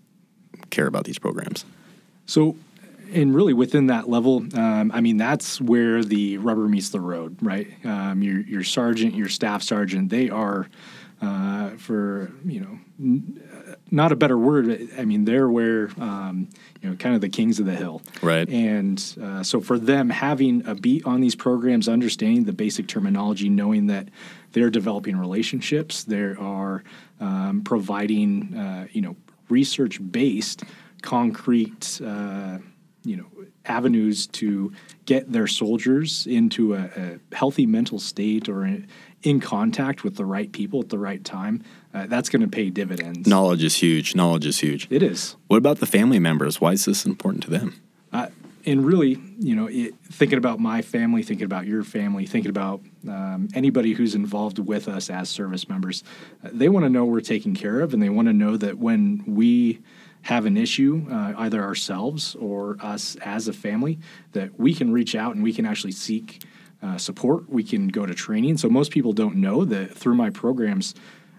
care 0.69 0.87
about 0.87 1.05
these 1.05 1.17
programs? 1.17 1.65
So, 2.27 2.55
and 3.11 3.33
really 3.33 3.53
within 3.53 3.87
that 3.87 4.09
level, 4.09 4.45
um, 4.53 4.91
I 4.93 5.01
mean, 5.01 5.17
that's 5.17 5.59
where 5.59 6.03
the 6.03 6.37
rubber 6.37 6.67
meets 6.67 6.89
the 6.89 6.99
road, 6.99 7.37
right? 7.41 7.67
Um, 7.85 8.21
your, 8.21 8.41
your 8.41 8.63
sergeant, 8.63 9.15
your 9.15 9.29
staff 9.29 9.63
sergeant, 9.63 10.09
they 10.09 10.29
are, 10.29 10.67
uh, 11.21 11.69
for, 11.77 12.31
you 12.45 12.59
know, 12.59 12.79
n- 12.99 13.41
not 13.89 14.11
a 14.11 14.15
better 14.17 14.37
word. 14.37 14.89
I 14.97 15.05
mean, 15.05 15.23
they're 15.23 15.49
where, 15.49 15.89
um, 15.99 16.49
you 16.81 16.89
know, 16.89 16.95
kind 16.97 17.15
of 17.15 17.21
the 17.21 17.29
kings 17.29 17.59
of 17.59 17.65
the 17.65 17.75
hill. 17.75 18.01
Right. 18.21 18.47
And 18.49 19.01
uh, 19.23 19.41
so 19.41 19.61
for 19.61 19.79
them, 19.79 20.09
having 20.09 20.67
a 20.67 20.75
beat 20.75 21.05
on 21.05 21.21
these 21.21 21.35
programs, 21.35 21.87
understanding 21.87 22.43
the 22.43 22.53
basic 22.53 22.87
terminology, 22.87 23.47
knowing 23.47 23.87
that 23.87 24.09
they're 24.51 24.69
developing 24.69 25.15
relationships, 25.15 26.03
they 26.03 26.35
are 26.37 26.83
um, 27.21 27.61
providing, 27.63 28.53
uh, 28.53 28.87
you 28.91 29.01
know, 29.01 29.15
research 29.49 29.99
based 30.11 30.63
concrete, 31.01 32.01
uh, 32.03 32.57
you 33.03 33.17
know, 33.17 33.25
avenues 33.65 34.27
to 34.27 34.71
get 35.05 35.31
their 35.31 35.47
soldiers 35.47 36.25
into 36.27 36.73
a, 36.73 36.89
a 36.95 37.35
healthy 37.35 37.65
mental 37.65 37.99
state 37.99 38.47
or 38.49 38.65
in, 38.65 38.87
in, 39.23 39.39
contact 39.39 40.03
with 40.03 40.15
the 40.15 40.25
right 40.25 40.51
people 40.51 40.79
at 40.79 40.89
the 40.89 40.97
right 40.97 41.23
time, 41.23 41.63
uh, 41.93 42.07
that's 42.07 42.29
going 42.29 42.41
to 42.41 42.47
pay 42.47 42.69
dividends. 42.69 43.27
Knowledge 43.27 43.63
is 43.63 43.75
huge. 43.75 44.15
Knowledge 44.15 44.45
is 44.45 44.59
huge. 44.59 44.87
It 44.89 45.03
is. 45.03 45.35
What 45.47 45.57
about 45.57 45.79
the 45.79 45.85
family 45.85 46.19
members? 46.19 46.61
Why 46.61 46.73
is 46.73 46.85
this 46.85 47.05
important 47.05 47.43
to 47.43 47.49
them? 47.49 47.81
Uh, 48.13 48.27
and 48.65 48.85
really, 48.85 49.17
you 49.39 49.55
know, 49.55 49.67
it, 49.67 49.95
thinking 50.03 50.37
about 50.37 50.59
my 50.59 50.81
family, 50.81 51.23
thinking 51.23 51.45
about 51.45 51.65
your 51.65 51.83
family, 51.83 52.25
thinking 52.25 52.49
about 52.49 52.81
um, 53.07 53.47
anybody 53.53 53.93
who's 53.93 54.13
involved 54.13 54.59
with 54.59 54.89
us 54.89 55.09
as 55.09 55.29
service 55.29 55.69
members, 55.69 56.03
uh, 56.43 56.49
they 56.51 56.67
want 56.67 56.85
to 56.85 56.89
know 56.89 57.05
we're 57.05 57.21
taken 57.21 57.55
care 57.55 57.79
of, 57.79 57.93
and 57.93 58.03
they 58.03 58.09
want 58.09 58.27
to 58.27 58.33
know 58.33 58.57
that 58.57 58.77
when 58.77 59.23
we 59.25 59.79
have 60.23 60.45
an 60.45 60.57
issue, 60.57 61.05
uh, 61.09 61.33
either 61.37 61.61
ourselves 61.61 62.35
or 62.35 62.77
us 62.81 63.15
as 63.17 63.47
a 63.47 63.53
family, 63.53 63.99
that 64.33 64.59
we 64.59 64.73
can 64.73 64.91
reach 64.91 65.15
out 65.15 65.35
and 65.35 65.43
we 65.43 65.53
can 65.53 65.65
actually 65.65 65.91
seek 65.91 66.43
uh, 66.81 66.97
support. 66.97 67.49
We 67.49 67.63
can 67.63 67.87
go 67.87 68.05
to 68.05 68.13
training. 68.13 68.57
So 68.57 68.69
most 68.69 68.91
people 68.91 69.13
don't 69.13 69.37
know 69.37 69.65
that 69.65 69.95
through 69.95 70.15
my 70.15 70.29
programs, 70.29 70.93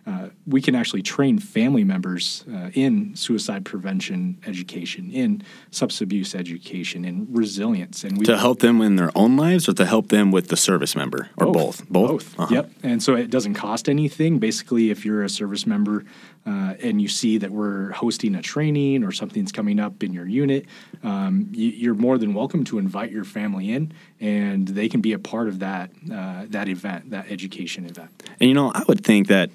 uh, 0.08 0.30
we 0.46 0.62
can 0.62 0.74
actually 0.74 1.02
train 1.02 1.38
family 1.38 1.84
members 1.84 2.44
uh, 2.50 2.70
in 2.72 3.14
suicide 3.14 3.64
prevention 3.64 4.38
education, 4.46 5.10
in 5.10 5.42
substance 5.70 6.00
abuse 6.00 6.34
education, 6.34 7.04
in 7.04 7.26
resilience, 7.30 8.04
and 8.04 8.16
we 8.16 8.24
to 8.24 8.38
help 8.38 8.60
them 8.60 8.80
in 8.80 8.96
their 8.96 9.10
own 9.14 9.36
lives, 9.36 9.68
or 9.68 9.74
to 9.74 9.84
help 9.84 10.08
them 10.08 10.30
with 10.30 10.48
the 10.48 10.56
service 10.56 10.96
member, 10.96 11.28
or 11.36 11.52
both. 11.52 11.86
Both. 11.90 12.10
both. 12.10 12.40
Uh-huh. 12.40 12.54
Yep. 12.54 12.70
And 12.82 13.02
so 13.02 13.16
it 13.16 13.30
doesn't 13.30 13.54
cost 13.54 13.88
anything. 13.88 14.38
Basically, 14.38 14.90
if 14.90 15.04
you're 15.04 15.24
a 15.24 15.28
service 15.28 15.66
member 15.66 16.04
uh, 16.46 16.74
and 16.82 17.02
you 17.02 17.08
see 17.08 17.36
that 17.36 17.50
we're 17.50 17.90
hosting 17.90 18.34
a 18.34 18.40
training 18.40 19.04
or 19.04 19.12
something's 19.12 19.52
coming 19.52 19.78
up 19.78 20.02
in 20.02 20.14
your 20.14 20.26
unit, 20.26 20.64
um, 21.02 21.48
you, 21.52 21.92
are 21.92 21.94
more 21.94 22.16
than 22.16 22.32
welcome 22.32 22.64
to 22.64 22.78
invite 22.78 23.10
your 23.10 23.24
family 23.24 23.72
in, 23.72 23.92
and 24.20 24.68
they 24.68 24.88
can 24.88 25.02
be 25.02 25.12
a 25.12 25.18
part 25.18 25.48
of 25.48 25.58
that 25.58 25.90
uh, 26.10 26.46
that 26.48 26.68
event, 26.68 27.10
that 27.10 27.30
education 27.30 27.84
event. 27.84 28.10
And 28.40 28.48
you 28.48 28.54
know, 28.54 28.72
I 28.74 28.84
would 28.88 29.04
think 29.04 29.26
that 29.26 29.50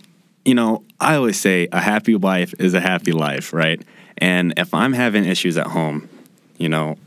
you 0.46 0.54
know, 0.54 0.84
I 1.00 1.16
always 1.16 1.40
say 1.40 1.68
a 1.72 1.82
happy 1.82 2.16
wife 2.16 2.54
is 2.60 2.74
a 2.74 2.80
happy 2.80 3.12
life, 3.12 3.54
right? 3.54 3.82
And 4.18 4.54
if 4.58 4.74
I'm 4.74 4.94
having 4.94 5.26
issues 5.26 5.58
at 5.58 5.68
home, 5.68 6.10
you 6.58 6.70
know, 6.70 6.98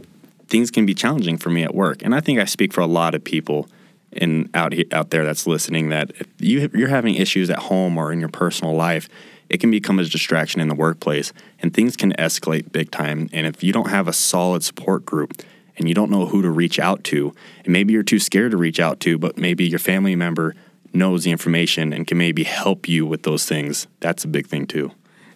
things 0.49 0.71
can 0.71 0.87
be 0.87 0.95
challenging 0.95 1.39
for 1.39 1.51
me 1.51 1.63
at 1.63 1.75
work. 1.75 2.03
And 2.03 2.15
I 2.15 2.21
think 2.21 2.39
I 2.39 2.45
speak 2.45 2.73
for 2.73 2.81
a 2.81 2.87
lot 2.87 3.15
of 3.15 3.23
people 3.25 3.69
in 4.13 4.49
out 4.55 4.73
out 4.93 5.11
there 5.11 5.25
that's 5.25 5.47
listening 5.47 5.91
that 5.91 6.11
if 6.19 6.27
you 6.39 6.71
you're 6.73 6.89
having 6.89 7.17
issues 7.17 7.51
at 7.51 7.59
home 7.59 7.99
or 7.99 8.13
in 8.13 8.21
your 8.21 8.29
personal 8.29 8.75
life, 8.75 9.09
it 9.49 9.59
can 9.59 9.71
become 9.71 9.99
a 9.99 10.05
distraction 10.05 10.61
in 10.61 10.69
the 10.69 10.75
workplace 10.75 11.33
and 11.61 11.75
things 11.75 11.97
can 11.97 12.13
escalate 12.13 12.73
big 12.73 12.91
time. 12.91 13.29
And 13.33 13.47
if 13.47 13.63
you 13.63 13.73
don't 13.73 13.91
have 13.91 14.09
a 14.09 14.13
solid 14.13 14.65
support 14.65 15.05
group 15.05 15.43
and 15.77 15.89
you 15.89 15.95
don't 15.95 16.11
know 16.11 16.27
who 16.27 16.41
to 16.43 16.51
reach 16.51 16.79
out 16.79 17.05
to, 17.05 17.35
and 17.65 17.73
maybe 17.73 17.93
you're 17.93 18.03
too 18.03 18.19
scared 18.19 18.53
to 18.53 18.57
reach 18.57 18.81
out 18.81 18.99
to, 19.01 19.19
but 19.19 19.37
maybe 19.37 19.67
your 19.67 19.79
family 19.79 20.17
member 20.17 20.55
knows 20.97 21.25
the 21.25 21.31
information 21.31 21.93
and 21.93 22.07
can 22.07 22.19
maybe 22.19 22.45
help 22.45 22.89
you 22.89 23.07
with 23.07 23.23
those 23.23 23.47
things, 23.47 23.87
that's 24.01 24.25
a 24.25 24.29
big 24.29 24.47
thing 24.47 24.67
too. 24.67 24.91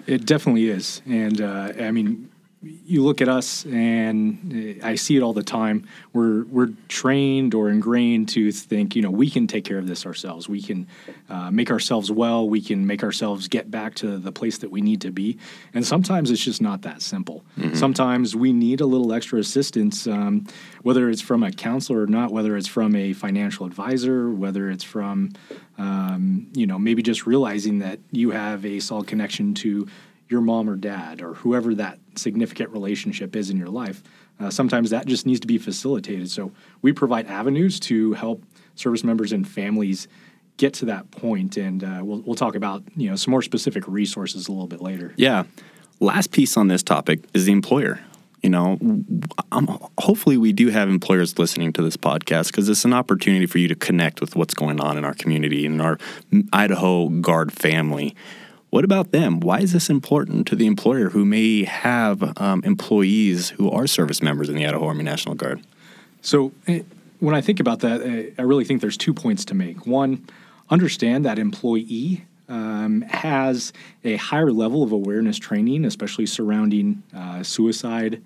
It 0.07 0.27
definitely 0.27 0.69
is. 0.69 1.03
And 1.07 1.41
uh, 1.41 1.73
I 1.79 1.91
mean, 1.91 2.31
you 2.63 3.03
look 3.03 3.23
at 3.23 3.29
us 3.29 3.65
and 3.65 4.81
I 4.85 4.95
see 4.95 5.17
it 5.17 5.23
all 5.23 5.33
the 5.33 5.43
time. 5.43 5.87
We're 6.13 6.45
we're 6.45 6.69
trained 6.89 7.55
or 7.55 7.71
ingrained 7.71 8.29
to 8.31 8.53
think, 8.53 8.95
you 8.95 9.01
know, 9.01 9.11
we 9.11 9.31
can 9.31 9.47
take 9.47 9.65
care 9.65 9.79
of 9.79 9.87
this 9.87 10.05
ourselves. 10.05 10.47
We 10.47 10.61
can 10.61 10.87
uh, 11.31 11.51
make 11.51 11.71
ourselves 11.71 12.13
well. 12.13 12.47
We 12.47 12.61
can 12.61 12.87
make 12.87 13.03
ourselves 13.03 13.49
get 13.49 13.71
back 13.71 13.95
to 13.97 14.19
the 14.19 14.31
place 14.31 14.59
that 14.59 14.71
we 14.71 14.83
need 14.83 15.01
to 15.01 15.11
be. 15.11 15.39
And 15.73 15.87
sometimes 15.87 16.31
it's 16.31 16.45
just 16.45 16.61
not 16.61 16.83
that 16.83 17.01
simple. 17.01 17.45
Mm-hmm. 17.59 17.77
Sometimes 17.77 18.37
we 18.37 18.53
need 18.53 18.83
a 18.83 18.87
little 18.87 19.15
extra 19.15 19.39
assistance, 19.39 20.07
um, 20.07 20.47
whether 20.83 21.09
it's 21.09 21.23
from 21.23 21.43
a 21.43 21.53
counselor 21.53 22.03
or 22.03 22.07
not, 22.07 22.31
whether 22.31 22.59
it's 22.59 22.69
from 22.69 22.95
a 22.95 23.15
financial 23.15 23.65
advisor, 23.65 24.31
whether 24.31 24.71
it's 24.71 24.85
from, 24.85 25.31
um, 25.79 26.49
you 26.53 26.67
know, 26.67 26.79
maybe 26.79 27.03
just 27.03 27.27
realizing 27.27 27.79
that 27.79 28.01
you 28.11 28.33
have 28.33 28.67
a 28.67 28.81
solid 28.81 29.07
connection 29.07 29.55
to 29.55 29.89
your 30.31 30.41
mom 30.41 30.71
or 30.71 30.77
dad 30.77 31.21
or 31.21 31.35
whoever 31.35 31.75
that 31.75 31.99
significant 32.15 32.71
relationship 32.71 33.35
is 33.35 33.51
in 33.51 33.57
your 33.57 33.69
life. 33.69 34.03
Uh, 34.39 34.49
sometimes 34.49 34.91
that 34.91 35.05
just 35.07 35.27
needs 35.27 35.41
to 35.41 35.47
be 35.47 35.59
facilitated. 35.59 36.31
So 36.31 36.53
we 36.81 36.93
provide 36.93 37.27
avenues 37.27 37.79
to 37.81 38.15
help 38.15 38.43
service 38.77 39.05
members 39.05 39.33
and 39.33 39.47
families 39.47 40.09
get 40.57 40.75
to 40.75 40.85
that 40.87 41.11
point, 41.11 41.57
and 41.57 41.83
uh, 41.83 42.01
we'll 42.03 42.21
we'll 42.21 42.35
talk 42.37 42.55
about 42.55 42.83
you 42.97 43.11
know 43.11 43.17
some 43.17 43.33
more 43.33 43.43
specific 43.43 43.87
resources 43.87 44.49
a 44.49 44.53
little 44.53 44.67
bit 44.67 44.81
later. 44.81 45.13
Yeah. 45.17 45.45
Last 45.99 46.31
piece 46.33 46.57
on 46.57 46.69
this 46.69 46.83
topic 46.83 47.21
is 47.35 47.45
the 47.45 47.53
employer. 47.53 48.01
You 48.43 48.49
know, 48.49 48.79
I'm, 49.53 49.67
hopefully 49.99 50.39
we 50.39 50.55
do 50.55 50.69
have 50.69 50.89
employers 50.89 51.39
listening 51.39 51.75
to 51.75 51.83
this 51.83 51.99
podcast 51.99 52.47
because 52.47 52.71
it's 52.71 52.87
an 52.87 52.95
opportunity 52.95 53.45
for 53.45 53.59
you 53.59 53.69
to 53.69 53.75
connect 53.75 54.23
with 54.23 54.35
what's 54.35 54.55
going 54.55 54.81
on 54.81 54.97
in 54.97 55.05
our 55.05 55.13
community 55.13 55.67
and 55.67 55.83
our 55.83 55.99
Idaho 56.51 57.11
Guard 57.11 57.53
family. 57.53 58.17
What 58.71 58.85
about 58.85 59.11
them? 59.11 59.41
Why 59.41 59.59
is 59.59 59.73
this 59.73 59.91
important 59.91 60.47
to 60.47 60.57
the 60.57 60.67
employer 60.67 61.11
who 61.11 61.25
may 61.25 61.65
have 61.65 62.39
um, 62.41 62.63
employees 62.65 63.51
who 63.51 63.69
are 63.69 63.89
service 63.89 64.23
members 64.23 64.49
in 64.49 64.55
the 64.55 64.65
Idaho 64.65 64.87
Army 64.87 65.03
National 65.03 65.35
Guard? 65.35 65.61
So, 66.23 66.53
eh, 66.69 66.83
when 67.19 67.35
I 67.35 67.41
think 67.41 67.59
about 67.59 67.81
that, 67.81 68.01
eh, 68.01 68.31
I 68.39 68.43
really 68.43 68.65
think 68.65 68.81
there's 68.81 68.97
two 68.97 69.13
points 69.13 69.45
to 69.47 69.55
make. 69.55 69.87
One, 69.87 70.25
understand 70.71 71.25
that 71.25 71.39
employee 71.39 72.25
um, 72.49 73.03
has 73.03 73.73
a 74.05 74.17
higher 74.17 74.53
level 74.53 74.85
of 74.85 74.93
awareness 74.93 75.39
training, 75.39 75.85
especially 75.85 76.27
surrounding 76.27 77.03
uh, 77.15 77.43
suicide, 77.43 78.23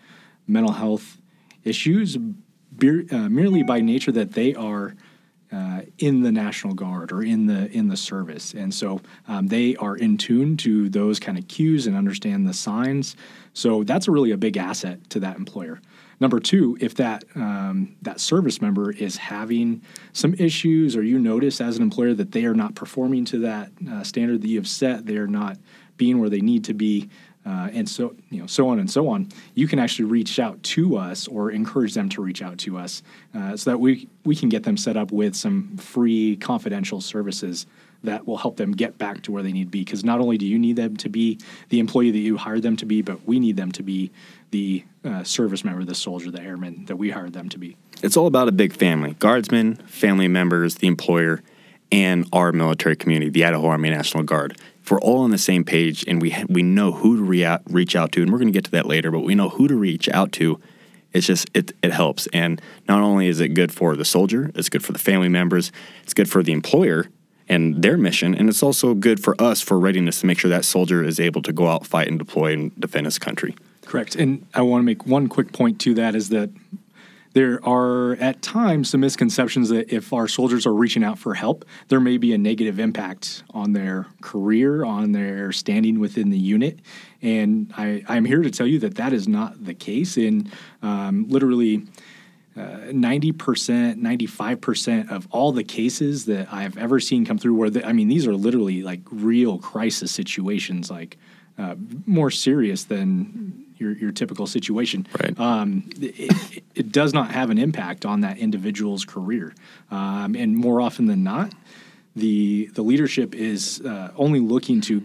mental 0.46 0.72
health 0.72 1.18
issues, 1.64 2.18
be- 2.76 3.08
uh, 3.10 3.28
merely 3.30 3.62
by 3.62 3.80
nature 3.80 4.12
that 4.12 4.32
they 4.32 4.54
are 4.54 4.94
uh, 5.54 5.82
in 5.98 6.22
the 6.22 6.32
National 6.32 6.74
Guard 6.74 7.12
or 7.12 7.22
in 7.22 7.46
the 7.46 7.70
in 7.70 7.88
the 7.88 7.96
service, 7.96 8.54
and 8.54 8.72
so 8.74 9.00
um, 9.28 9.46
they 9.46 9.76
are 9.76 9.96
in 9.96 10.16
tune 10.16 10.56
to 10.58 10.88
those 10.88 11.20
kind 11.20 11.38
of 11.38 11.46
cues 11.48 11.86
and 11.86 11.96
understand 11.96 12.46
the 12.48 12.54
signs. 12.54 13.16
So 13.52 13.84
that's 13.84 14.08
really 14.08 14.32
a 14.32 14.36
big 14.36 14.56
asset 14.56 14.98
to 15.10 15.20
that 15.20 15.36
employer. 15.36 15.80
Number 16.20 16.40
two, 16.40 16.76
if 16.80 16.94
that 16.94 17.24
um, 17.34 17.94
that 18.02 18.20
service 18.20 18.60
member 18.60 18.90
is 18.90 19.16
having 19.16 19.82
some 20.12 20.34
issues, 20.34 20.96
or 20.96 21.02
you 21.02 21.18
notice 21.18 21.60
as 21.60 21.76
an 21.76 21.82
employer 21.82 22.14
that 22.14 22.32
they 22.32 22.44
are 22.44 22.54
not 22.54 22.74
performing 22.74 23.24
to 23.26 23.38
that 23.40 23.70
uh, 23.90 24.02
standard 24.02 24.42
that 24.42 24.48
you 24.48 24.58
have 24.58 24.68
set, 24.68 25.06
they 25.06 25.16
are 25.16 25.28
not 25.28 25.58
being 25.96 26.18
where 26.18 26.30
they 26.30 26.40
need 26.40 26.64
to 26.64 26.74
be, 26.74 27.08
uh, 27.46 27.68
and 27.72 27.88
so 27.88 28.14
you 28.30 28.40
know 28.40 28.46
so 28.46 28.68
on 28.68 28.78
and 28.78 28.90
so 28.90 29.08
on 29.08 29.28
you 29.54 29.68
can 29.68 29.78
actually 29.78 30.04
reach 30.04 30.38
out 30.38 30.62
to 30.62 30.96
us 30.96 31.28
or 31.28 31.50
encourage 31.50 31.94
them 31.94 32.08
to 32.08 32.22
reach 32.22 32.42
out 32.42 32.58
to 32.58 32.78
us 32.78 33.02
uh, 33.34 33.56
so 33.56 33.70
that 33.70 33.78
we 33.78 34.08
we 34.24 34.34
can 34.34 34.48
get 34.48 34.62
them 34.62 34.76
set 34.76 34.96
up 34.96 35.12
with 35.12 35.34
some 35.34 35.76
free 35.76 36.36
confidential 36.36 37.00
services 37.00 37.66
that 38.04 38.26
will 38.26 38.36
help 38.36 38.56
them 38.56 38.72
get 38.72 38.98
back 38.98 39.22
to 39.22 39.32
where 39.32 39.42
they 39.42 39.50
need 39.50 39.64
to 39.64 39.70
be. 39.70 39.82
Because 39.82 40.04
not 40.04 40.20
only 40.20 40.36
do 40.36 40.46
you 40.46 40.58
need 40.58 40.76
them 40.76 40.96
to 40.98 41.08
be 41.08 41.38
the 41.70 41.80
employee 41.80 42.10
that 42.10 42.18
you 42.18 42.36
hired 42.36 42.62
them 42.62 42.76
to 42.76 42.86
be 42.86 43.02
but 43.02 43.26
we 43.26 43.38
need 43.38 43.56
them 43.56 43.72
to 43.72 43.82
be 43.82 44.10
the 44.50 44.84
uh, 45.04 45.24
service 45.24 45.64
member 45.64 45.84
the 45.84 45.94
soldier 45.94 46.30
the 46.30 46.40
airman 46.40 46.84
that 46.86 46.96
we 46.96 47.10
hired 47.10 47.32
them 47.32 47.48
to 47.48 47.58
be. 47.58 47.76
It's 48.02 48.16
all 48.16 48.26
about 48.26 48.48
a 48.48 48.52
big 48.52 48.72
family 48.72 49.14
guardsmen 49.18 49.76
family 49.86 50.28
members 50.28 50.76
the 50.76 50.86
employer 50.86 51.42
and 51.92 52.26
our 52.32 52.52
military 52.52 52.96
community 52.96 53.30
the 53.30 53.44
idaho 53.44 53.66
army 53.66 53.90
national 53.90 54.22
guard 54.22 54.56
if 54.84 54.90
we're 54.90 55.00
all 55.00 55.22
on 55.22 55.30
the 55.30 55.38
same 55.38 55.64
page 55.64 56.04
and 56.06 56.20
we 56.20 56.36
we 56.46 56.62
know 56.62 56.92
who 56.92 57.16
to 57.16 57.22
re- 57.22 57.58
reach 57.70 57.96
out 57.96 58.12
to, 58.12 58.22
and 58.22 58.30
we're 58.30 58.38
going 58.38 58.52
to 58.52 58.52
get 58.52 58.66
to 58.66 58.70
that 58.72 58.84
later, 58.84 59.10
but 59.10 59.20
we 59.20 59.34
know 59.34 59.48
who 59.48 59.66
to 59.66 59.74
reach 59.74 60.10
out 60.10 60.30
to. 60.32 60.60
It's 61.14 61.26
just 61.26 61.48
it 61.54 61.72
it 61.82 61.92
helps, 61.92 62.28
and 62.34 62.60
not 62.86 63.00
only 63.00 63.28
is 63.28 63.40
it 63.40 63.48
good 63.54 63.72
for 63.72 63.96
the 63.96 64.04
soldier, 64.04 64.50
it's 64.54 64.68
good 64.68 64.84
for 64.84 64.92
the 64.92 64.98
family 64.98 65.30
members, 65.30 65.72
it's 66.02 66.12
good 66.12 66.28
for 66.28 66.42
the 66.42 66.52
employer 66.52 67.06
and 67.48 67.82
their 67.82 67.96
mission, 67.96 68.34
and 68.34 68.48
it's 68.48 68.62
also 68.62 68.94
good 68.94 69.22
for 69.22 69.40
us 69.40 69.62
for 69.62 69.78
readiness 69.78 70.20
to 70.20 70.26
make 70.26 70.38
sure 70.38 70.50
that 70.50 70.64
soldier 70.64 71.02
is 71.02 71.18
able 71.18 71.40
to 71.42 71.52
go 71.52 71.68
out, 71.68 71.86
fight, 71.86 72.08
and 72.08 72.18
deploy 72.18 72.52
and 72.52 72.78
defend 72.78 73.06
his 73.06 73.18
country. 73.18 73.54
Correct, 73.86 74.16
and 74.16 74.46
I 74.52 74.62
want 74.62 74.82
to 74.82 74.84
make 74.84 75.06
one 75.06 75.28
quick 75.28 75.52
point 75.52 75.80
to 75.82 75.94
that 75.94 76.14
is 76.14 76.28
that 76.28 76.50
there 77.34 77.58
are 77.66 78.12
at 78.14 78.42
times 78.42 78.90
some 78.90 79.00
misconceptions 79.00 79.68
that 79.68 79.92
if 79.92 80.12
our 80.12 80.28
soldiers 80.28 80.66
are 80.66 80.72
reaching 80.72 81.02
out 81.02 81.18
for 81.18 81.34
help, 81.34 81.64
there 81.88 82.00
may 82.00 82.16
be 82.16 82.32
a 82.32 82.38
negative 82.38 82.78
impact 82.78 83.42
on 83.50 83.72
their 83.72 84.06
career, 84.22 84.84
on 84.84 85.12
their 85.12 85.50
standing 85.50 85.98
within 85.98 86.30
the 86.30 86.38
unit. 86.38 86.78
And 87.20 87.72
I, 87.76 88.02
am 88.08 88.24
here 88.24 88.42
to 88.42 88.50
tell 88.50 88.68
you 88.68 88.78
that 88.80 88.94
that 88.96 89.12
is 89.12 89.26
not 89.26 89.64
the 89.64 89.74
case. 89.74 90.16
In 90.16 90.50
um, 90.80 91.26
literally 91.28 91.86
uh, 92.56 92.92
90%, 92.92 93.34
95% 94.00 95.10
of 95.10 95.26
all 95.32 95.50
the 95.50 95.64
cases 95.64 96.26
that 96.26 96.52
I've 96.52 96.78
ever 96.78 97.00
seen 97.00 97.26
come 97.26 97.38
through, 97.38 97.54
where 97.54 97.70
the, 97.70 97.84
I 97.84 97.92
mean, 97.92 98.06
these 98.06 98.28
are 98.28 98.34
literally 98.34 98.82
like 98.82 99.00
real 99.10 99.58
crisis 99.58 100.12
situations, 100.12 100.88
like 100.88 101.18
uh, 101.58 101.74
more 102.06 102.30
serious 102.30 102.84
than 102.84 103.64
your, 103.84 103.96
your 103.96 104.12
typical 104.12 104.46
situation. 104.46 105.06
Right. 105.20 105.38
Um, 105.38 105.88
it, 106.00 106.62
it, 106.74 106.92
does 106.92 107.12
not 107.12 107.30
have 107.30 107.50
an 107.50 107.58
impact 107.58 108.04
on 108.04 108.20
that 108.22 108.38
individual's 108.38 109.04
career, 109.04 109.54
um, 109.90 110.34
and 110.34 110.56
more 110.56 110.80
often 110.80 111.06
than 111.06 111.22
not, 111.22 111.52
the 112.16 112.66
the 112.74 112.82
leadership 112.82 113.34
is 113.34 113.80
uh, 113.82 114.12
only 114.16 114.40
looking 114.40 114.80
to 114.82 115.02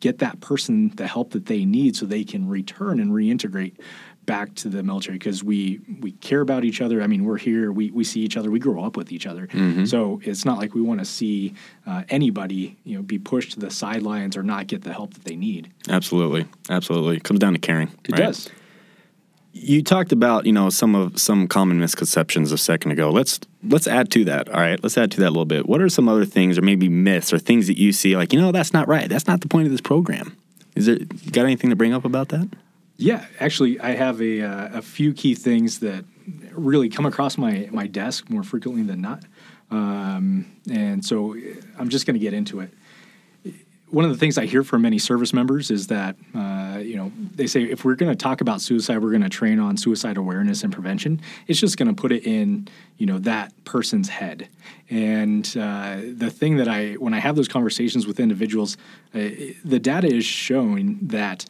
get 0.00 0.18
that 0.18 0.40
person 0.40 0.90
the 0.96 1.06
help 1.06 1.30
that 1.30 1.46
they 1.46 1.64
need 1.64 1.96
so 1.96 2.04
they 2.04 2.24
can 2.24 2.48
return 2.48 3.00
and 3.00 3.10
reintegrate 3.10 3.74
back 4.26 4.54
to 4.56 4.68
the 4.68 4.82
military 4.82 5.16
because 5.16 5.42
we 5.42 5.80
we 6.00 6.12
care 6.12 6.40
about 6.40 6.64
each 6.64 6.80
other. 6.80 7.00
I 7.00 7.06
mean, 7.06 7.24
we're 7.24 7.38
here, 7.38 7.72
we, 7.72 7.90
we 7.92 8.04
see 8.04 8.20
each 8.20 8.36
other, 8.36 8.50
we 8.50 8.58
grow 8.58 8.84
up 8.84 8.96
with 8.96 9.12
each 9.12 9.26
other. 9.26 9.46
Mm-hmm. 9.46 9.84
So 9.86 10.20
it's 10.24 10.44
not 10.44 10.58
like 10.58 10.74
we 10.74 10.82
want 10.82 11.00
to 11.00 11.06
see 11.06 11.54
uh, 11.86 12.02
anybody 12.08 12.76
you 12.84 12.96
know 12.96 13.02
be 13.02 13.18
pushed 13.18 13.52
to 13.52 13.60
the 13.60 13.70
sidelines 13.70 14.36
or 14.36 14.42
not 14.42 14.66
get 14.66 14.82
the 14.82 14.92
help 14.92 15.14
that 15.14 15.24
they 15.24 15.36
need. 15.36 15.72
Absolutely, 15.88 16.46
absolutely. 16.68 17.16
It 17.16 17.24
comes 17.24 17.40
down 17.40 17.54
to 17.54 17.58
caring. 17.58 17.88
It 18.04 18.12
right? 18.12 18.18
does. 18.18 18.50
you 19.52 19.82
talked 19.82 20.12
about 20.12 20.44
you 20.44 20.52
know 20.52 20.68
some 20.68 20.94
of 20.94 21.18
some 21.18 21.46
common 21.46 21.78
misconceptions 21.78 22.52
a 22.52 22.58
second 22.58 22.90
ago. 22.90 23.10
Let's 23.10 23.40
let's 23.62 23.86
add 23.86 24.10
to 24.10 24.24
that. 24.24 24.48
All 24.48 24.60
right, 24.60 24.82
let's 24.82 24.98
add 24.98 25.12
to 25.12 25.20
that 25.20 25.28
a 25.28 25.30
little 25.30 25.44
bit. 25.44 25.68
What 25.68 25.80
are 25.80 25.88
some 25.88 26.08
other 26.08 26.24
things, 26.24 26.58
or 26.58 26.62
maybe 26.62 26.88
myths, 26.88 27.32
or 27.32 27.38
things 27.38 27.68
that 27.68 27.78
you 27.78 27.92
see 27.92 28.16
like 28.16 28.32
you 28.32 28.40
know 28.40 28.52
that's 28.52 28.72
not 28.72 28.88
right. 28.88 29.08
That's 29.08 29.28
not 29.28 29.40
the 29.40 29.48
point 29.48 29.66
of 29.66 29.72
this 29.72 29.80
program. 29.80 30.36
Is 30.74 30.86
there 30.86 30.98
got 31.30 31.44
anything 31.44 31.70
to 31.70 31.76
bring 31.76 31.94
up 31.94 32.04
about 32.04 32.28
that? 32.30 32.48
Yeah, 32.96 33.26
actually, 33.40 33.78
I 33.80 33.90
have 33.90 34.20
a 34.22 34.42
uh, 34.42 34.78
a 34.78 34.82
few 34.82 35.12
key 35.12 35.34
things 35.34 35.80
that 35.80 36.04
really 36.52 36.88
come 36.88 37.06
across 37.06 37.36
my 37.36 37.68
my 37.70 37.86
desk 37.86 38.30
more 38.30 38.42
frequently 38.42 38.82
than 38.82 39.00
not, 39.00 39.22
um, 39.70 40.46
and 40.70 41.04
so 41.04 41.36
I'm 41.78 41.88
just 41.88 42.06
going 42.06 42.14
to 42.14 42.20
get 42.20 42.32
into 42.32 42.60
it 42.60 42.70
one 43.90 44.04
of 44.04 44.10
the 44.10 44.16
things 44.16 44.36
I 44.36 44.46
hear 44.46 44.64
from 44.64 44.82
many 44.82 44.98
service 44.98 45.32
members 45.32 45.70
is 45.70 45.86
that 45.86 46.16
uh, 46.34 46.78
you 46.82 46.96
know 46.96 47.12
they 47.34 47.46
say 47.46 47.62
if 47.62 47.84
we're 47.84 47.94
going 47.94 48.10
to 48.10 48.16
talk 48.16 48.40
about 48.40 48.60
suicide, 48.60 48.98
we're 48.98 49.10
going 49.10 49.22
to 49.22 49.28
train 49.28 49.60
on 49.60 49.76
suicide 49.76 50.16
awareness 50.16 50.64
and 50.64 50.72
prevention. 50.72 51.20
It's 51.46 51.60
just 51.60 51.76
going 51.76 51.88
to 51.88 51.94
put 51.94 52.12
it 52.12 52.26
in 52.26 52.68
you 52.98 53.06
know 53.06 53.18
that 53.20 53.52
person's 53.64 54.08
head. 54.08 54.48
And 54.90 55.46
uh, 55.56 55.98
the 56.14 56.30
thing 56.30 56.56
that 56.56 56.68
I 56.68 56.94
when 56.94 57.14
I 57.14 57.20
have 57.20 57.36
those 57.36 57.48
conversations 57.48 58.06
with 58.06 58.18
individuals, 58.18 58.76
uh, 59.14 59.20
the 59.64 59.78
data 59.78 60.08
is 60.08 60.24
showing 60.24 60.98
that 61.02 61.46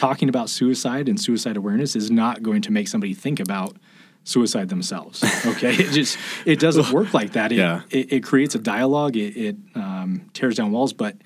talking 0.00 0.30
about 0.30 0.48
suicide 0.48 1.10
and 1.10 1.20
suicide 1.20 1.58
awareness 1.58 1.94
is 1.94 2.10
not 2.10 2.42
going 2.42 2.62
to 2.62 2.72
make 2.72 2.88
somebody 2.88 3.12
think 3.12 3.38
about 3.38 3.76
suicide 4.24 4.70
themselves. 4.70 5.22
Okay, 5.46 5.74
it 5.74 5.92
just 5.92 6.18
it 6.46 6.58
doesn't 6.58 6.90
work 6.90 7.12
like 7.12 7.32
that. 7.32 7.52
It, 7.52 7.58
yeah. 7.58 7.82
it, 7.90 8.12
it 8.12 8.22
creates 8.22 8.54
a 8.54 8.58
dialogue. 8.58 9.16
It, 9.16 9.36
it 9.36 9.56
um, 9.74 10.30
tears 10.32 10.56
down 10.56 10.72
walls, 10.72 10.94
but 10.94 11.16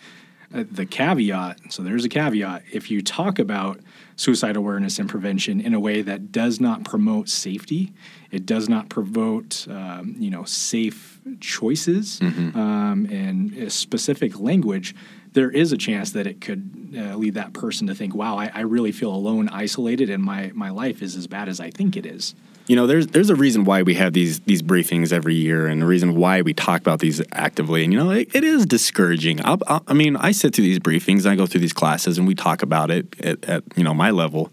uh, 0.53 0.65
the 0.71 0.87
caveat 0.87 1.59
so 1.73 1.83
there's 1.83 2.05
a 2.05 2.09
caveat 2.09 2.63
if 2.73 2.91
you 2.91 3.03
talk 3.03 3.41
about 3.41 3.81
suicide 4.15 4.57
awareness 4.57 5.01
and 5.01 5.09
prevention 5.09 5.61
in 5.61 5.75
a 5.75 5.81
way 5.81 6.01
that 6.01 6.31
does 6.31 6.61
not 6.61 6.85
promote 6.85 7.29
safety 7.29 7.93
it 8.31 8.47
does 8.47 8.69
not 8.69 8.89
promote 8.89 9.67
um, 9.69 10.15
you 10.17 10.31
know 10.31 10.45
safe 10.45 11.21
choices 11.41 12.21
mm-hmm. 12.21 12.57
um, 12.57 13.07
and 13.07 13.73
specific 13.73 14.39
language 14.39 14.95
there 15.35 15.51
is 15.51 15.73
a 15.73 15.77
chance 15.77 16.13
that 16.13 16.27
it 16.27 16.41
could 16.41 16.95
uh, 16.97 17.17
lead 17.17 17.35
that 17.35 17.53
person 17.53 17.87
to 17.87 17.95
think 17.95 18.15
wow 18.15 18.37
I, 18.37 18.51
I 18.55 18.61
really 18.61 18.93
feel 18.93 19.15
alone 19.15 19.49
isolated 19.49 20.11
and 20.11 20.23
my, 20.23 20.51
my 20.55 20.71
life 20.71 21.03
is 21.03 21.17
as 21.17 21.27
bad 21.27 21.49
as 21.49 21.61
i 21.61 21.71
think 21.71 21.97
it 21.97 22.07
is 22.07 22.35
you 22.67 22.77
know, 22.77 22.87
there's 22.87 23.09
there's 23.09 23.29
a 23.29 23.35
reason 23.35 23.65
why 23.65 23.83
we 23.83 23.95
have 23.95 24.15
these 24.15 24.41
these 24.41 24.63
briefings 24.63 25.13
every 25.13 25.35
year, 25.35 25.67
and 25.67 25.83
the 25.83 25.87
reason 25.87 26.15
why 26.15 26.41
we 26.41 26.55
talk 26.55 26.81
about 26.81 26.99
these 26.99 27.21
actively. 27.33 27.85
And 27.85 27.93
you 27.93 27.99
know, 27.99 28.11
it, 28.11 28.35
it 28.35 28.43
is 28.43 28.65
discouraging. 28.65 29.45
I'll, 29.45 29.59
I'll, 29.67 29.83
i 29.87 29.93
mean, 29.93 30.17
I 30.17 30.33
sit 30.33 30.55
through 30.55 30.65
these 30.65 30.79
briefings, 30.79 31.27
I 31.27 31.37
go 31.37 31.47
through 31.47 31.61
these 31.61 31.75
classes, 31.75 32.17
and 32.17 32.27
we 32.27 32.35
talk 32.35 32.63
about 32.63 32.91
it 32.91 33.21
at, 33.21 33.45
at 33.45 33.65
you 33.77 33.85
know 33.85 33.93
my 33.93 34.11
level. 34.11 34.51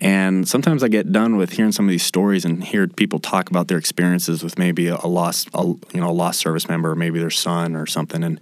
And 0.00 0.48
sometimes 0.48 0.82
I 0.82 0.88
get 0.88 1.12
done 1.12 1.36
with 1.36 1.52
hearing 1.52 1.72
some 1.72 1.84
of 1.84 1.90
these 1.90 2.02
stories 2.02 2.44
and 2.44 2.64
hear 2.64 2.88
people 2.88 3.20
talk 3.20 3.50
about 3.50 3.68
their 3.68 3.78
experiences 3.78 4.42
with 4.42 4.58
maybe 4.58 4.88
a, 4.88 4.96
a 4.96 5.06
lost, 5.06 5.48
a, 5.54 5.62
you 5.62 6.00
know, 6.00 6.08
a 6.08 6.10
lost 6.10 6.40
service 6.40 6.68
member, 6.68 6.92
or 6.92 6.96
maybe 6.96 7.18
their 7.18 7.30
son 7.30 7.76
or 7.76 7.86
something, 7.86 8.24
and 8.24 8.40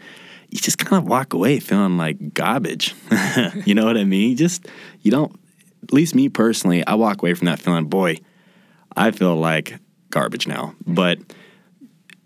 you 0.51 0.59
just 0.59 0.79
kind 0.79 1.03
of 1.03 1.09
walk 1.09 1.33
away 1.33 1.61
feeling 1.61 1.97
like 1.97 2.35
garbage. 2.35 2.95
you 3.65 3.75
know 3.75 3.85
what 3.85 3.97
I 3.97 4.05
mean? 4.05 4.37
Just 4.37 4.67
you 5.03 5.11
don't. 5.11 5.35
At 5.83 5.95
least 5.95 6.15
me 6.15 6.29
personally, 6.29 6.87
I 6.87 6.95
walk 6.95 7.23
away 7.23 7.35
from 7.35 7.47
that 7.47 7.59
feeling, 7.59 7.87
boy 7.87 8.19
I 8.97 9.11
feel 9.11 9.37
like 9.37 9.79
garbage 10.11 10.47
now. 10.47 10.75
But 10.87 11.19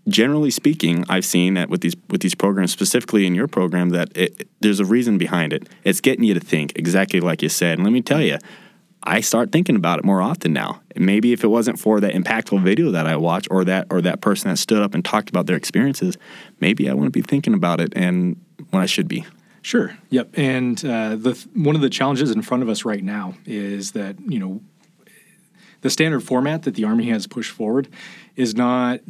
generally 0.09 0.51
speaking, 0.51 1.05
I've 1.09 1.25
seen 1.25 1.55
that 1.55 1.69
with 1.69 1.81
these 1.81 1.97
with 2.09 2.21
these 2.21 2.35
programs, 2.35 2.73
specifically 2.73 3.27
in 3.27 3.35
your 3.35 3.49
program, 3.49 3.91
that 3.91 4.17
it, 4.17 4.49
there's 4.61 4.81
a 4.81 4.85
reason 4.85 5.19
behind 5.19 5.53
it. 5.53 5.69
It's 5.85 6.01
getting 6.01 6.25
you 6.25 6.35
to 6.35 6.41
think 6.41 6.73
exactly 6.77 7.21
like 7.21 7.43
you 7.43 7.49
said. 7.49 7.79
And 7.79 7.85
let 7.85 7.93
me 7.93 8.03
tell 8.03 8.23
you, 8.23 8.39
I 9.05 9.21
start 9.21 9.53
thinking 9.53 9.77
about 9.77 9.99
it 9.99 10.05
more 10.05 10.23
often 10.23 10.53
now. 10.53 10.81
Maybe 10.97 11.33
if 11.33 11.45
it 11.45 11.49
wasn't 11.49 11.79
for 11.79 12.01
that 12.01 12.15
impactful 12.15 12.63
video 12.63 12.91
that 12.91 13.07
I 13.07 13.17
watched, 13.17 13.49
or 13.51 13.65
that 13.65 13.87
or 13.91 14.01
that 14.01 14.21
person 14.21 14.51
that 14.51 14.57
stood 14.57 14.83
up 14.83 14.95
and 14.95 15.05
talked 15.05 15.29
about 15.29 15.47
their 15.47 15.57
experiences, 15.57 16.17
maybe 16.61 16.89
I 16.89 16.95
wouldn't 16.95 17.13
be 17.13 17.23
thinking 17.23 17.55
about 17.55 17.81
it 17.81 17.93
and 17.95 18.41
when 18.71 18.83
I 18.83 18.87
should 18.87 19.07
be. 19.07 19.27
Sure. 19.61 19.97
Yep. 20.11 20.31
And 20.35 20.85
uh, 20.85 21.17
the 21.17 21.47
one 21.55 21.75
of 21.75 21.83
the 21.83 21.91
challenges 21.91 22.31
in 22.31 22.43
front 22.43 22.63
of 22.63 22.69
us 22.69 22.85
right 22.85 23.05
now 23.05 23.35
is 23.47 23.93
that 23.93 24.17
you 24.21 24.39
know 24.39 24.61
the 25.83 25.91
standard 25.91 26.21
format 26.21 26.63
that 26.63 26.75
the 26.75 26.85
Army 26.85 27.11
has 27.11 27.27
pushed 27.27 27.51
forward 27.51 27.89
is 28.37 28.55
not 28.55 29.01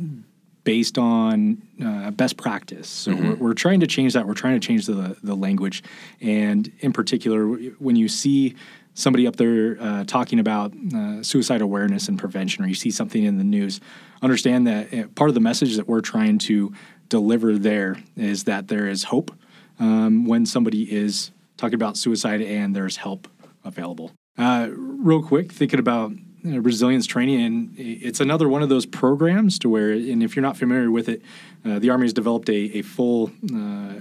based 0.64 0.98
on 0.98 1.62
uh, 1.84 2.10
best 2.10 2.36
practice. 2.36 2.88
So 2.88 3.12
mm-hmm. 3.12 3.28
we're, 3.28 3.34
we're, 3.36 3.54
trying 3.54 3.80
to 3.80 3.86
change 3.86 4.14
that. 4.14 4.26
We're 4.26 4.34
trying 4.34 4.58
to 4.58 4.66
change 4.66 4.86
the 4.86 5.16
the 5.22 5.34
language, 5.34 5.82
and 6.20 6.70
in 6.80 6.92
particular, 6.92 7.46
when 7.78 7.96
you 7.96 8.08
see 8.08 8.56
somebody 8.94 9.26
up 9.26 9.36
there 9.36 9.76
uh, 9.80 10.04
talking 10.04 10.38
about 10.38 10.72
uh, 10.94 11.22
suicide 11.22 11.60
awareness 11.60 12.08
and 12.08 12.18
prevention, 12.18 12.64
or 12.64 12.68
you 12.68 12.74
see 12.74 12.90
something 12.90 13.24
in 13.24 13.38
the 13.38 13.44
news, 13.44 13.80
understand 14.22 14.66
that 14.66 14.94
uh, 14.94 15.06
part 15.14 15.28
of 15.28 15.34
the 15.34 15.40
message 15.40 15.76
that 15.76 15.88
we're 15.88 16.00
trying 16.00 16.38
to 16.38 16.72
deliver 17.08 17.58
there 17.58 17.96
is 18.16 18.44
that 18.44 18.68
there 18.68 18.86
is 18.86 19.04
hope 19.04 19.32
um, 19.78 20.26
when 20.26 20.46
somebody 20.46 20.90
is 20.92 21.30
talking 21.56 21.74
about 21.74 21.96
suicide 21.96 22.40
and 22.40 22.74
there's 22.74 22.96
help 22.96 23.28
available. 23.64 24.12
Uh, 24.36 24.68
real 24.72 25.22
quick, 25.22 25.52
thinking 25.52 25.78
about 25.78 26.12
resilience 26.44 27.06
training, 27.06 27.40
and 27.40 27.74
it's 27.78 28.20
another 28.20 28.48
one 28.48 28.62
of 28.62 28.68
those 28.68 28.86
programs 28.86 29.58
to 29.60 29.68
where, 29.68 29.92
and 29.92 30.22
if 30.22 30.36
you're 30.36 30.42
not 30.42 30.56
familiar 30.56 30.90
with 30.90 31.08
it, 31.08 31.22
uh, 31.64 31.78
the 31.78 31.90
Army 31.90 32.04
has 32.04 32.12
developed 32.12 32.48
a, 32.50 32.78
a 32.78 32.82
full 32.82 33.32
uh, 33.44 33.94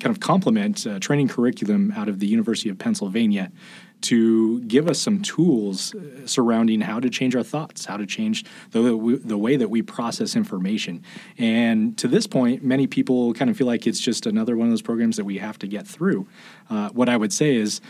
kind 0.00 0.06
of 0.06 0.20
complement 0.20 0.86
uh, 0.86 0.98
training 0.98 1.28
curriculum 1.28 1.92
out 1.96 2.08
of 2.08 2.18
the 2.18 2.26
University 2.26 2.68
of 2.68 2.78
Pennsylvania 2.78 3.52
to 4.00 4.60
give 4.62 4.86
us 4.86 4.98
some 4.98 5.22
tools 5.22 5.94
uh, 5.94 6.26
surrounding 6.26 6.80
how 6.82 7.00
to 7.00 7.08
change 7.08 7.34
our 7.34 7.42
thoughts, 7.42 7.86
how 7.86 7.96
to 7.96 8.04
change 8.04 8.44
the, 8.72 9.20
the 9.24 9.38
way 9.38 9.56
that 9.56 9.70
we 9.70 9.80
process 9.80 10.36
information. 10.36 11.02
And 11.38 11.96
to 11.98 12.08
this 12.08 12.26
point, 12.26 12.62
many 12.62 12.86
people 12.86 13.32
kind 13.32 13.50
of 13.50 13.56
feel 13.56 13.66
like 13.66 13.86
it's 13.86 14.00
just 14.00 14.26
another 14.26 14.56
one 14.56 14.66
of 14.66 14.72
those 14.72 14.82
programs 14.82 15.16
that 15.16 15.24
we 15.24 15.38
have 15.38 15.58
to 15.60 15.66
get 15.66 15.86
through. 15.86 16.26
Uh, 16.68 16.90
what 16.90 17.08
I 17.08 17.16
would 17.16 17.32
say 17.32 17.56
is, 17.56 17.80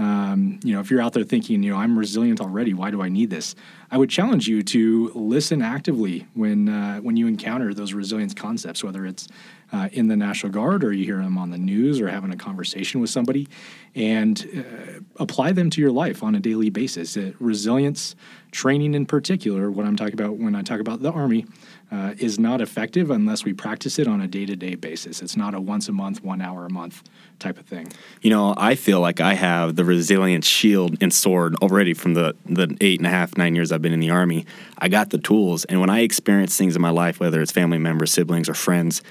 um, 0.00 0.58
you 0.64 0.72
know, 0.72 0.80
if 0.80 0.90
you're 0.90 1.02
out 1.02 1.12
there 1.12 1.24
thinking, 1.24 1.62
you 1.62 1.72
know, 1.72 1.76
I'm 1.76 1.98
resilient 1.98 2.40
already, 2.40 2.72
why 2.72 2.90
do 2.90 3.02
I 3.02 3.10
need 3.10 3.28
this? 3.28 3.54
I 3.90 3.98
would 3.98 4.08
challenge 4.08 4.48
you 4.48 4.62
to 4.62 5.12
listen 5.14 5.60
actively 5.60 6.26
when 6.32 6.70
uh, 6.70 7.00
when 7.00 7.18
you 7.18 7.26
encounter 7.26 7.74
those 7.74 7.92
resilience 7.92 8.32
concepts, 8.32 8.82
whether 8.82 9.04
it's 9.04 9.28
uh, 9.72 9.90
in 9.92 10.08
the 10.08 10.16
National 10.16 10.50
Guard 10.50 10.84
or 10.84 10.94
you 10.94 11.04
hear 11.04 11.18
them 11.18 11.36
on 11.36 11.50
the 11.50 11.58
news 11.58 12.00
or 12.00 12.08
having 12.08 12.32
a 12.32 12.36
conversation 12.36 13.02
with 13.02 13.10
somebody, 13.10 13.46
and 13.94 14.48
uh, 14.56 15.00
apply 15.16 15.52
them 15.52 15.68
to 15.68 15.82
your 15.82 15.92
life 15.92 16.22
on 16.22 16.34
a 16.34 16.40
daily 16.40 16.70
basis. 16.70 17.18
Uh, 17.18 17.32
resilience 17.38 18.16
training, 18.52 18.94
in 18.94 19.04
particular, 19.04 19.70
what 19.70 19.84
I'm 19.84 19.96
talking 19.96 20.14
about 20.14 20.38
when 20.38 20.54
I 20.54 20.62
talk 20.62 20.80
about 20.80 21.02
the 21.02 21.12
Army, 21.12 21.44
uh, 21.92 22.14
is 22.18 22.38
not 22.38 22.60
effective 22.60 23.10
unless 23.10 23.44
we 23.44 23.52
practice 23.52 23.98
it 23.98 24.06
on 24.06 24.20
a 24.20 24.26
day 24.28 24.46
to 24.46 24.54
day 24.54 24.74
basis. 24.74 25.22
It's 25.22 25.36
not 25.36 25.54
a 25.54 25.60
once 25.60 25.88
a 25.88 25.92
month, 25.92 26.22
one 26.22 26.40
hour 26.40 26.66
a 26.66 26.70
month 26.70 27.02
type 27.38 27.58
of 27.58 27.66
thing. 27.66 27.90
You 28.22 28.30
know, 28.30 28.54
I 28.56 28.74
feel 28.76 29.00
like 29.00 29.20
I 29.20 29.34
have 29.34 29.76
the 29.76 29.84
resilience 29.84 30.46
shield 30.46 30.96
and 31.00 31.12
sword 31.12 31.56
already 31.56 31.94
from 31.94 32.14
the, 32.14 32.36
the 32.46 32.76
eight 32.80 33.00
and 33.00 33.06
a 33.06 33.10
half, 33.10 33.36
nine 33.36 33.54
years 33.54 33.72
I've 33.72 33.82
been 33.82 33.92
in 33.92 34.00
the 34.00 34.10
Army. 34.10 34.46
I 34.78 34.88
got 34.88 35.10
the 35.10 35.18
tools. 35.18 35.64
And 35.64 35.80
when 35.80 35.90
I 35.90 36.00
experience 36.00 36.56
things 36.56 36.76
in 36.76 36.82
my 36.82 36.90
life, 36.90 37.18
whether 37.18 37.40
it's 37.40 37.52
family 37.52 37.78
members, 37.78 38.12
siblings, 38.12 38.48
or 38.48 38.54
friends, 38.54 39.02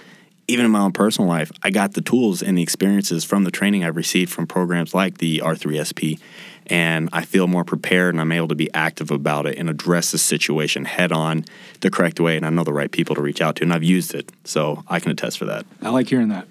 even 0.47 0.65
in 0.65 0.71
my 0.71 0.79
own 0.79 0.93
personal 0.93 1.29
life, 1.29 1.51
I 1.61 1.69
got 1.69 1.93
the 1.93 2.01
tools 2.01 2.41
and 2.41 2.57
the 2.57 2.63
experiences 2.63 3.23
from 3.23 3.43
the 3.43 3.51
training 3.51 3.83
I've 3.83 3.95
received 3.95 4.31
from 4.31 4.47
programs 4.47 4.93
like 4.93 5.19
the 5.19 5.39
R3SP 5.39 6.19
and 6.69 7.09
I 7.11 7.25
feel 7.25 7.47
more 7.47 7.63
prepared 7.63 8.13
and 8.13 8.21
I'm 8.21 8.31
able 8.31 8.47
to 8.49 8.55
be 8.55 8.71
active 8.73 9.11
about 9.11 9.45
it 9.47 9.57
and 9.57 9.69
address 9.69 10.11
the 10.11 10.17
situation 10.17 10.85
head 10.85 11.11
on 11.11 11.45
the 11.81 11.89
correct 11.89 12.19
way. 12.19 12.37
And 12.37 12.45
I 12.45 12.49
know 12.49 12.63
the 12.63 12.73
right 12.73 12.91
people 12.91 13.15
to 13.15 13.21
reach 13.21 13.41
out 13.41 13.55
to, 13.57 13.63
and 13.63 13.73
I've 13.73 13.83
used 13.83 14.13
it. 14.13 14.31
So 14.43 14.83
I 14.87 14.99
can 14.99 15.11
attest 15.11 15.37
for 15.37 15.45
that. 15.45 15.65
I 15.81 15.89
like 15.89 16.07
hearing 16.07 16.29
that. 16.29 16.47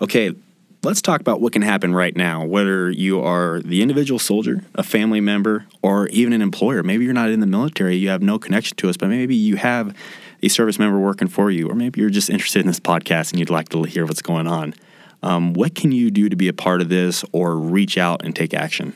Okay, 0.00 0.34
let's 0.82 1.02
talk 1.02 1.20
about 1.20 1.40
what 1.40 1.52
can 1.52 1.62
happen 1.62 1.94
right 1.94 2.14
now, 2.16 2.44
whether 2.44 2.90
you 2.90 3.20
are 3.20 3.60
the 3.60 3.82
individual 3.82 4.18
soldier, 4.18 4.64
a 4.74 4.82
family 4.82 5.20
member, 5.20 5.66
or 5.82 6.08
even 6.08 6.32
an 6.32 6.42
employer. 6.42 6.82
Maybe 6.82 7.04
you're 7.04 7.14
not 7.14 7.30
in 7.30 7.40
the 7.40 7.46
military, 7.46 7.96
you 7.96 8.08
have 8.10 8.22
no 8.22 8.38
connection 8.38 8.76
to 8.78 8.88
us, 8.88 8.96
but 8.96 9.08
maybe 9.08 9.34
you 9.34 9.56
have 9.56 9.96
a 10.42 10.48
service 10.48 10.78
member 10.78 10.98
working 10.98 11.28
for 11.28 11.50
you, 11.50 11.68
or 11.68 11.74
maybe 11.74 12.00
you're 12.00 12.10
just 12.10 12.30
interested 12.30 12.60
in 12.60 12.66
this 12.66 12.80
podcast 12.80 13.30
and 13.30 13.40
you'd 13.40 13.50
like 13.50 13.70
to 13.70 13.82
hear 13.84 14.04
what's 14.04 14.22
going 14.22 14.46
on. 14.46 14.74
Um, 15.22 15.54
what 15.54 15.74
can 15.74 15.90
you 15.90 16.10
do 16.10 16.28
to 16.28 16.36
be 16.36 16.48
a 16.48 16.52
part 16.52 16.82
of 16.82 16.90
this 16.90 17.24
or 17.32 17.56
reach 17.56 17.96
out 17.96 18.24
and 18.24 18.36
take 18.36 18.52
action? 18.52 18.94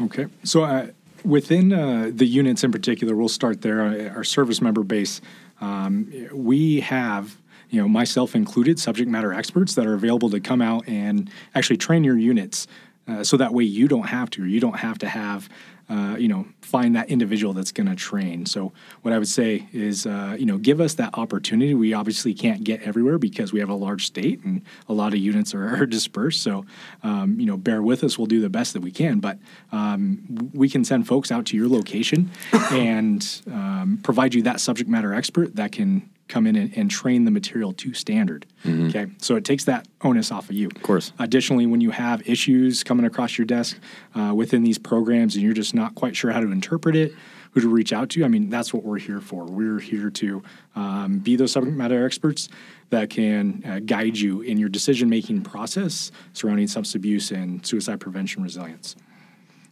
Okay. 0.00 0.26
So 0.44 0.62
uh, 0.64 0.88
within 1.24 1.72
uh, 1.72 2.10
the 2.12 2.26
units 2.26 2.64
in 2.64 2.72
particular, 2.72 3.14
we'll 3.14 3.28
start 3.28 3.62
there. 3.62 3.82
Uh, 3.82 4.14
our 4.14 4.24
service 4.24 4.60
member 4.60 4.82
base, 4.82 5.20
um, 5.60 6.12
we 6.32 6.80
have 6.80 7.36
you 7.70 7.80
know 7.80 7.88
myself 7.88 8.34
included 8.34 8.78
subject 8.78 9.10
matter 9.10 9.32
experts 9.32 9.74
that 9.74 9.86
are 9.86 9.94
available 9.94 10.30
to 10.30 10.40
come 10.40 10.62
out 10.62 10.88
and 10.88 11.30
actually 11.54 11.76
train 11.76 12.04
your 12.04 12.16
units 12.16 12.66
uh, 13.06 13.22
so 13.22 13.36
that 13.36 13.52
way 13.52 13.64
you 13.64 13.88
don't 13.88 14.08
have 14.08 14.30
to 14.30 14.44
you 14.44 14.60
don't 14.60 14.78
have 14.78 14.98
to 14.98 15.08
have 15.08 15.48
uh, 15.88 16.16
you 16.18 16.28
know, 16.28 16.46
find 16.60 16.94
that 16.94 17.08
individual 17.08 17.54
that's 17.54 17.72
going 17.72 17.88
to 17.88 17.96
train. 17.96 18.44
So 18.44 18.72
what 19.02 19.14
I 19.14 19.18
would 19.18 19.28
say 19.28 19.66
is, 19.72 20.06
uh, 20.06 20.36
you 20.38 20.44
know, 20.44 20.58
give 20.58 20.80
us 20.80 20.94
that 20.94 21.16
opportunity. 21.16 21.74
We 21.74 21.94
obviously 21.94 22.34
can't 22.34 22.62
get 22.62 22.82
everywhere 22.82 23.18
because 23.18 23.52
we 23.52 23.60
have 23.60 23.70
a 23.70 23.74
large 23.74 24.06
state 24.06 24.42
and 24.44 24.62
a 24.88 24.92
lot 24.92 25.14
of 25.14 25.18
units 25.18 25.54
are, 25.54 25.66
are 25.82 25.86
dispersed. 25.86 26.42
So, 26.42 26.66
um, 27.02 27.40
you 27.40 27.46
know, 27.46 27.56
bear 27.56 27.82
with 27.82 28.04
us. 28.04 28.18
We'll 28.18 28.26
do 28.26 28.40
the 28.40 28.50
best 28.50 28.74
that 28.74 28.82
we 28.82 28.90
can, 28.90 29.18
but 29.20 29.38
um, 29.72 30.50
we 30.52 30.68
can 30.68 30.84
send 30.84 31.06
folks 31.06 31.32
out 31.32 31.46
to 31.46 31.56
your 31.56 31.68
location 31.68 32.30
and 32.70 33.42
um, 33.50 34.00
provide 34.02 34.34
you 34.34 34.42
that 34.42 34.60
subject 34.60 34.90
matter 34.90 35.14
expert 35.14 35.56
that 35.56 35.72
can 35.72 36.08
come 36.28 36.46
in 36.46 36.56
and, 36.56 36.76
and 36.76 36.90
train 36.90 37.24
the 37.24 37.30
material 37.30 37.72
to 37.72 37.94
standard. 37.94 38.46
Okay, 38.66 39.06
so 39.18 39.36
it 39.36 39.44
takes 39.44 39.64
that 39.64 39.88
onus 40.02 40.30
off 40.30 40.50
of 40.50 40.56
you. 40.56 40.68
Of 40.68 40.82
course. 40.82 41.12
Additionally, 41.18 41.66
when 41.66 41.80
you 41.80 41.90
have 41.90 42.28
issues 42.28 42.84
coming 42.84 43.06
across 43.06 43.38
your 43.38 43.46
desk 43.46 43.78
uh, 44.14 44.32
within 44.34 44.62
these 44.62 44.78
programs 44.78 45.34
and 45.34 45.44
you're 45.44 45.54
just 45.54 45.74
not 45.74 45.94
quite 45.94 46.14
sure 46.14 46.30
how 46.30 46.40
to 46.40 46.50
interpret 46.50 46.94
it, 46.94 47.14
who 47.52 47.60
to 47.60 47.68
reach 47.68 47.92
out 47.92 48.10
to, 48.10 48.24
I 48.24 48.28
mean, 48.28 48.50
that's 48.50 48.74
what 48.74 48.84
we're 48.84 48.98
here 48.98 49.20
for. 49.20 49.44
We're 49.44 49.78
here 49.78 50.10
to 50.10 50.42
um, 50.76 51.18
be 51.18 51.34
those 51.34 51.52
subject 51.52 51.76
matter 51.76 52.04
experts 52.04 52.48
that 52.90 53.10
can 53.10 53.62
uh, 53.66 53.80
guide 53.80 54.18
you 54.18 54.42
in 54.42 54.58
your 54.58 54.68
decision 54.68 55.08
making 55.08 55.42
process 55.42 56.10
surrounding 56.34 56.66
substance 56.66 56.94
abuse 56.94 57.30
and 57.30 57.64
suicide 57.66 58.00
prevention 58.00 58.42
resilience. 58.42 58.96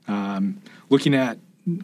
Um, 0.08 0.62
looking 0.88 1.14
at 1.14 1.38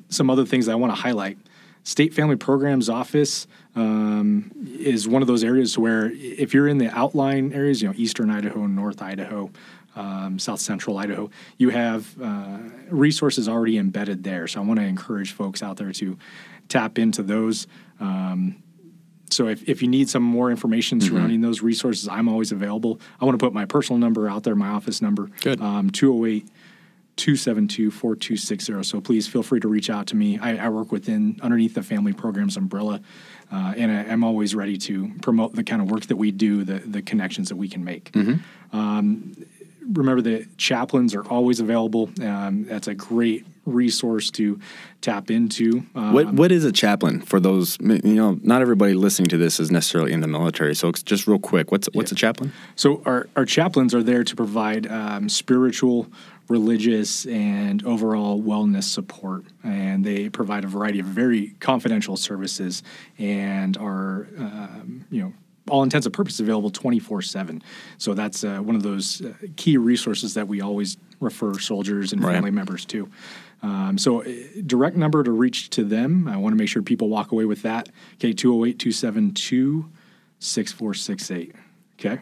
some 0.08 0.30
other 0.30 0.44
things 0.44 0.68
I 0.68 0.74
want 0.74 0.94
to 0.94 1.00
highlight. 1.00 1.38
State 1.85 2.14
Family 2.14 2.37
Programs 2.37 2.88
Office 2.88 3.47
um, 3.75 4.53
is 4.79 5.09
one 5.09 5.23
of 5.23 5.29
those 5.29 5.42
areas 5.42 5.77
where 5.77 6.11
if 6.12 6.55
you're 6.55 6.68
in 6.68 6.79
the 6.79 6.88
outlying 6.97 7.53
areas, 7.53 7.83
you 7.83 7.88
know, 7.88 7.95
eastern 7.97 8.31
Idaho, 8.31 8.66
North 8.66 9.03
Idaho, 9.03 9.51
um, 9.97 10.38
South 10.38 10.61
Central 10.61 10.97
Idaho, 10.99 11.31
you 11.59 11.71
have 11.71 12.21
uh, 12.23 12.59
resources 12.88 13.49
already 13.49 13.79
embedded 13.79 14.23
there. 14.25 14.47
So 14.47 14.61
I 14.61 14.64
want 14.64 14.79
to 14.81 14.87
encourage 14.87 15.33
folks 15.33 15.62
out 15.62 15.77
there 15.77 15.92
to 15.92 16.16
tap 16.68 16.99
into 16.99 17.23
those. 17.23 17.66
Um, 18.01 18.62
so 19.31 19.49
if, 19.49 19.68
if 19.68 19.83
you 19.83 19.88
need 19.88 20.09
some 20.09 20.23
more 20.23 20.51
information 20.51 21.01
surrounding 21.01 21.40
those 21.40 21.62
resources, 21.62 22.07
I'm 22.07 22.29
always 22.29 22.53
available. 22.53 23.01
I 23.21 23.25
want 23.25 23.38
to 23.38 23.45
put 23.45 23.53
my 23.53 23.64
personal 23.64 23.99
number 23.99 24.29
out 24.29 24.45
there, 24.45 24.55
my 24.55 24.68
office 24.68 25.03
number. 25.03 25.31
Good. 25.40 25.61
Um, 25.61 25.90
208 25.90 26.47
272 27.16 27.90
4260. 27.90 28.83
So 28.85 29.01
please 29.01 29.29
feel 29.29 29.42
free 29.42 29.61
to 29.61 29.68
reach 29.68 29.90
out 29.90 30.07
to 30.09 30.16
me. 30.16 30.38
I, 30.38 30.66
I 30.66 30.68
work 30.68 30.90
within 30.92 31.38
underneath 31.42 31.75
the 31.75 31.83
family 31.83 32.12
programs 32.12 32.57
umbrella, 32.57 33.01
uh, 33.53 33.75
and 33.77 33.92
I, 33.92 34.05
I'm 34.12 34.25
always 34.25 34.55
ready 34.55 34.79
to 34.79 35.12
promote 35.20 35.55
the 35.55 35.64
kind 35.64 35.83
of 35.83 35.90
work 35.90 36.07
that 36.07 36.16
we 36.16 36.31
do, 36.31 36.64
the, 36.64 36.79
the 36.79 37.03
connections 37.03 37.48
that 37.51 37.57
we 37.57 37.68
can 37.68 37.85
make. 37.85 38.11
Um, 38.72 39.35
remember 39.92 40.22
that 40.22 40.57
chaplains 40.57 41.14
are 41.14 41.25
always 41.25 41.61
available. 41.61 42.11
Um, 42.22 42.64
that's 42.64 42.88
a 42.88 42.94
great 42.94 43.46
resource 43.64 44.31
to 44.33 44.59
tap 45.01 45.31
into. 45.31 45.85
Um, 45.94 46.12
What 46.12 46.33
what 46.33 46.51
is 46.53 46.64
a 46.64 46.72
chaplain 46.72 47.20
for 47.20 47.38
those? 47.38 47.79
You 47.81 48.14
know, 48.14 48.40
not 48.42 48.61
everybody 48.62 48.94
listening 48.94 49.29
to 49.29 49.37
this 49.37 49.61
is 49.61 49.70
necessarily 49.70 50.12
in 50.12 50.20
the 50.20 50.27
military. 50.27 50.75
So 50.75 50.88
it's 50.88 51.03
just 51.03 51.27
real 51.27 51.38
quick, 51.38 51.70
what's 51.70 51.88
what's 51.92 52.11
a 52.11 52.14
chaplain? 52.16 52.53
So 52.75 53.03
our, 53.05 53.29
our 53.37 53.44
chaplains 53.44 53.94
are 53.94 54.03
there 54.03 54.25
to 54.25 54.35
provide 54.37 54.90
um, 54.90 55.29
spiritual, 55.29 56.09
religious, 56.48 57.24
and 57.26 57.85
overall 57.85 58.42
wellness 58.42 58.85
support, 58.85 59.44
and 59.62 60.05
they 60.05 60.28
provide 60.28 60.64
a 60.64 60.68
variety 60.68 61.00
of 61.00 61.07
very 61.07 61.55
confidential 61.61 62.16
services 62.16 62.83
and 63.18 63.76
are 63.76 64.28
um, 64.38 65.05
you 65.11 65.22
know 65.22 65.33
all 65.70 65.83
intents 65.85 66.07
and 66.07 66.12
purposes 66.12 66.40
available 66.40 66.70
24 66.70 67.22
7 67.22 67.62
so 67.96 68.14
that's 68.14 68.42
uh, 68.42 68.59
one 68.59 68.74
of 68.74 68.83
those 68.83 69.22
uh, 69.22 69.33
key 69.55 69.76
resources 69.76 70.35
that 70.35 70.48
we 70.48 70.61
always 70.61 70.96
refer 71.20 71.57
soldiers 71.57 72.12
and 72.12 72.22
Right. 72.22 72.35
family 72.35 72.50
members 72.50 72.85
to. 72.87 73.09
Um, 73.62 73.96
so 73.96 74.24
uh, 74.24 74.28
direct 74.66 74.96
number 74.96 75.22
to 75.22 75.31
reach 75.31 75.70
to 75.70 75.85
them 75.85 76.26
i 76.26 76.37
want 76.37 76.52
to 76.52 76.57
make 76.57 76.68
sure 76.68 76.83
people 76.83 77.09
walk 77.09 77.31
away 77.31 77.44
with 77.44 77.62
that. 77.62 77.88
Okay 78.14 78.33
208 78.33 78.78
272 78.81 79.88
6468 80.40 81.55
okay 82.00 82.20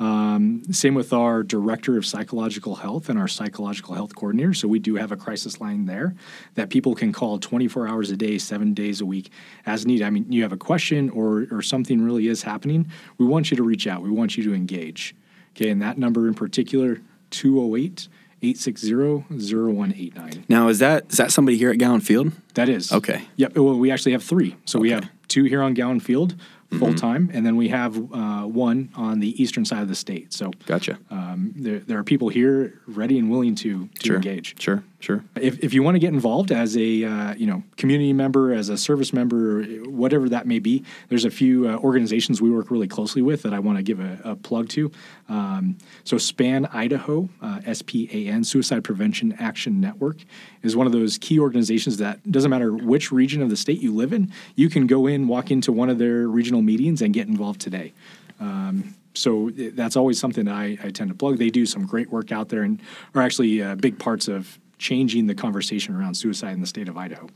um, 0.00 0.62
same 0.72 0.94
with 0.94 1.12
our 1.12 1.42
director 1.42 1.98
of 1.98 2.06
psychological 2.06 2.76
health 2.76 3.10
and 3.10 3.18
our 3.18 3.28
psychological 3.28 3.94
health 3.94 4.14
coordinator. 4.14 4.54
So 4.54 4.66
we 4.66 4.78
do 4.78 4.94
have 4.94 5.12
a 5.12 5.16
crisis 5.16 5.60
line 5.60 5.84
there 5.84 6.14
that 6.54 6.70
people 6.70 6.94
can 6.94 7.12
call 7.12 7.38
24 7.38 7.86
hours 7.86 8.10
a 8.10 8.16
day, 8.16 8.38
seven 8.38 8.72
days 8.72 9.02
a 9.02 9.06
week 9.06 9.30
as 9.66 9.84
needed. 9.84 10.06
I 10.06 10.10
mean, 10.10 10.32
you 10.32 10.42
have 10.42 10.52
a 10.52 10.56
question 10.56 11.10
or, 11.10 11.46
or 11.50 11.60
something 11.60 12.02
really 12.02 12.28
is 12.28 12.42
happening. 12.42 12.90
We 13.18 13.26
want 13.26 13.50
you 13.50 13.58
to 13.58 13.62
reach 13.62 13.86
out. 13.86 14.00
We 14.00 14.10
want 14.10 14.38
you 14.38 14.44
to 14.44 14.54
engage. 14.54 15.14
Okay. 15.54 15.68
And 15.68 15.82
that 15.82 15.98
number 15.98 16.26
in 16.26 16.34
particular, 16.34 17.02
208 17.28 18.08
860 18.42 18.94
0189. 18.94 20.46
Now 20.48 20.68
is 20.68 20.78
that 20.78 21.10
is 21.10 21.18
that 21.18 21.30
somebody 21.30 21.58
here 21.58 21.70
at 21.70 21.76
Gowen 21.76 22.00
Field? 22.00 22.32
That 22.54 22.70
is. 22.70 22.90
Okay. 22.90 23.28
Yep. 23.36 23.58
Well, 23.58 23.76
we 23.76 23.90
actually 23.90 24.12
have 24.12 24.24
three. 24.24 24.56
So 24.64 24.78
we 24.78 24.90
have 24.92 25.10
two 25.28 25.44
here 25.44 25.60
on 25.60 25.74
Gowen 25.74 26.00
Field 26.00 26.36
full 26.78 26.94
time, 26.94 27.30
and 27.32 27.44
then 27.44 27.56
we 27.56 27.68
have 27.68 27.96
uh, 27.96 28.42
one 28.42 28.90
on 28.94 29.20
the 29.20 29.40
eastern 29.42 29.64
side 29.64 29.82
of 29.82 29.88
the 29.88 29.94
state. 29.94 30.32
So 30.32 30.50
Gotcha. 30.66 30.98
um, 31.10 31.52
there, 31.56 31.80
there 31.80 31.98
are 31.98 32.04
people 32.04 32.28
here 32.28 32.80
ready 32.86 33.18
and 33.18 33.30
willing 33.30 33.54
to, 33.56 33.86
to 33.86 34.06
sure. 34.06 34.16
engage. 34.16 34.60
Sure. 34.60 34.82
Sure. 35.00 35.24
If, 35.34 35.64
if 35.64 35.72
you 35.72 35.82
want 35.82 35.94
to 35.94 35.98
get 35.98 36.12
involved 36.12 36.52
as 36.52 36.76
a 36.76 37.04
uh, 37.04 37.34
you 37.34 37.46
know 37.46 37.62
community 37.78 38.12
member, 38.12 38.52
as 38.52 38.68
a 38.68 38.76
service 38.76 39.14
member, 39.14 39.62
whatever 39.86 40.28
that 40.28 40.46
may 40.46 40.58
be, 40.58 40.84
there's 41.08 41.24
a 41.24 41.30
few 41.30 41.66
uh, 41.66 41.76
organizations 41.78 42.42
we 42.42 42.50
work 42.50 42.70
really 42.70 42.86
closely 42.86 43.22
with 43.22 43.42
that 43.42 43.54
I 43.54 43.60
want 43.60 43.78
to 43.78 43.82
give 43.82 43.98
a, 43.98 44.20
a 44.22 44.36
plug 44.36 44.68
to. 44.70 44.92
Um, 45.30 45.78
so 46.04 46.18
SPAN 46.18 46.66
Idaho, 46.66 47.30
uh, 47.40 47.60
S-P-A-N, 47.64 48.44
Suicide 48.44 48.84
Prevention 48.84 49.32
Action 49.38 49.80
Network, 49.80 50.18
is 50.62 50.76
one 50.76 50.86
of 50.86 50.92
those 50.92 51.16
key 51.16 51.40
organizations 51.40 51.96
that 51.96 52.30
doesn't 52.30 52.50
matter 52.50 52.74
which 52.74 53.10
region 53.10 53.40
of 53.40 53.48
the 53.48 53.56
state 53.56 53.80
you 53.80 53.94
live 53.94 54.12
in, 54.12 54.30
you 54.54 54.68
can 54.68 54.86
go 54.86 55.06
in, 55.06 55.28
walk 55.28 55.50
into 55.50 55.72
one 55.72 55.88
of 55.88 55.96
their 55.98 56.28
regional 56.28 56.60
meetings, 56.60 57.00
and 57.00 57.14
get 57.14 57.26
involved 57.26 57.60
today. 57.60 57.94
Um, 58.38 58.94
so 59.14 59.50
that's 59.54 59.96
always 59.96 60.20
something 60.20 60.46
I, 60.46 60.72
I 60.84 60.90
tend 60.90 61.08
to 61.08 61.14
plug. 61.14 61.38
They 61.38 61.50
do 61.50 61.64
some 61.64 61.86
great 61.86 62.10
work 62.10 62.32
out 62.32 62.50
there 62.50 62.62
and 62.62 62.80
are 63.14 63.22
actually 63.22 63.62
uh, 63.62 63.74
big 63.76 63.98
parts 63.98 64.28
of 64.28 64.58
changing 64.80 65.26
the 65.26 65.34
conversation 65.34 65.94
around 65.94 66.14
suicide 66.14 66.54
in 66.54 66.60
the 66.60 66.66
state 66.66 66.88
of 66.88 66.96
Idaho. 66.96 67.28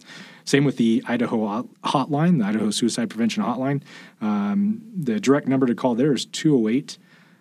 Same 0.45 0.65
with 0.65 0.79
the 0.79 1.05
Idaho 1.07 1.69
hotline, 1.85 2.39
the 2.39 2.47
Idaho 2.47 2.71
Suicide 2.71 3.11
Prevention 3.11 3.45
Hotline. 3.45 3.83
Um, 4.21 4.81
the 4.97 5.21
direct 5.21 5.47
number 5.47 5.67
to 5.67 5.75
call 5.75 5.95
there 5.95 6.13
is 6.13 6.25
208 6.25 6.99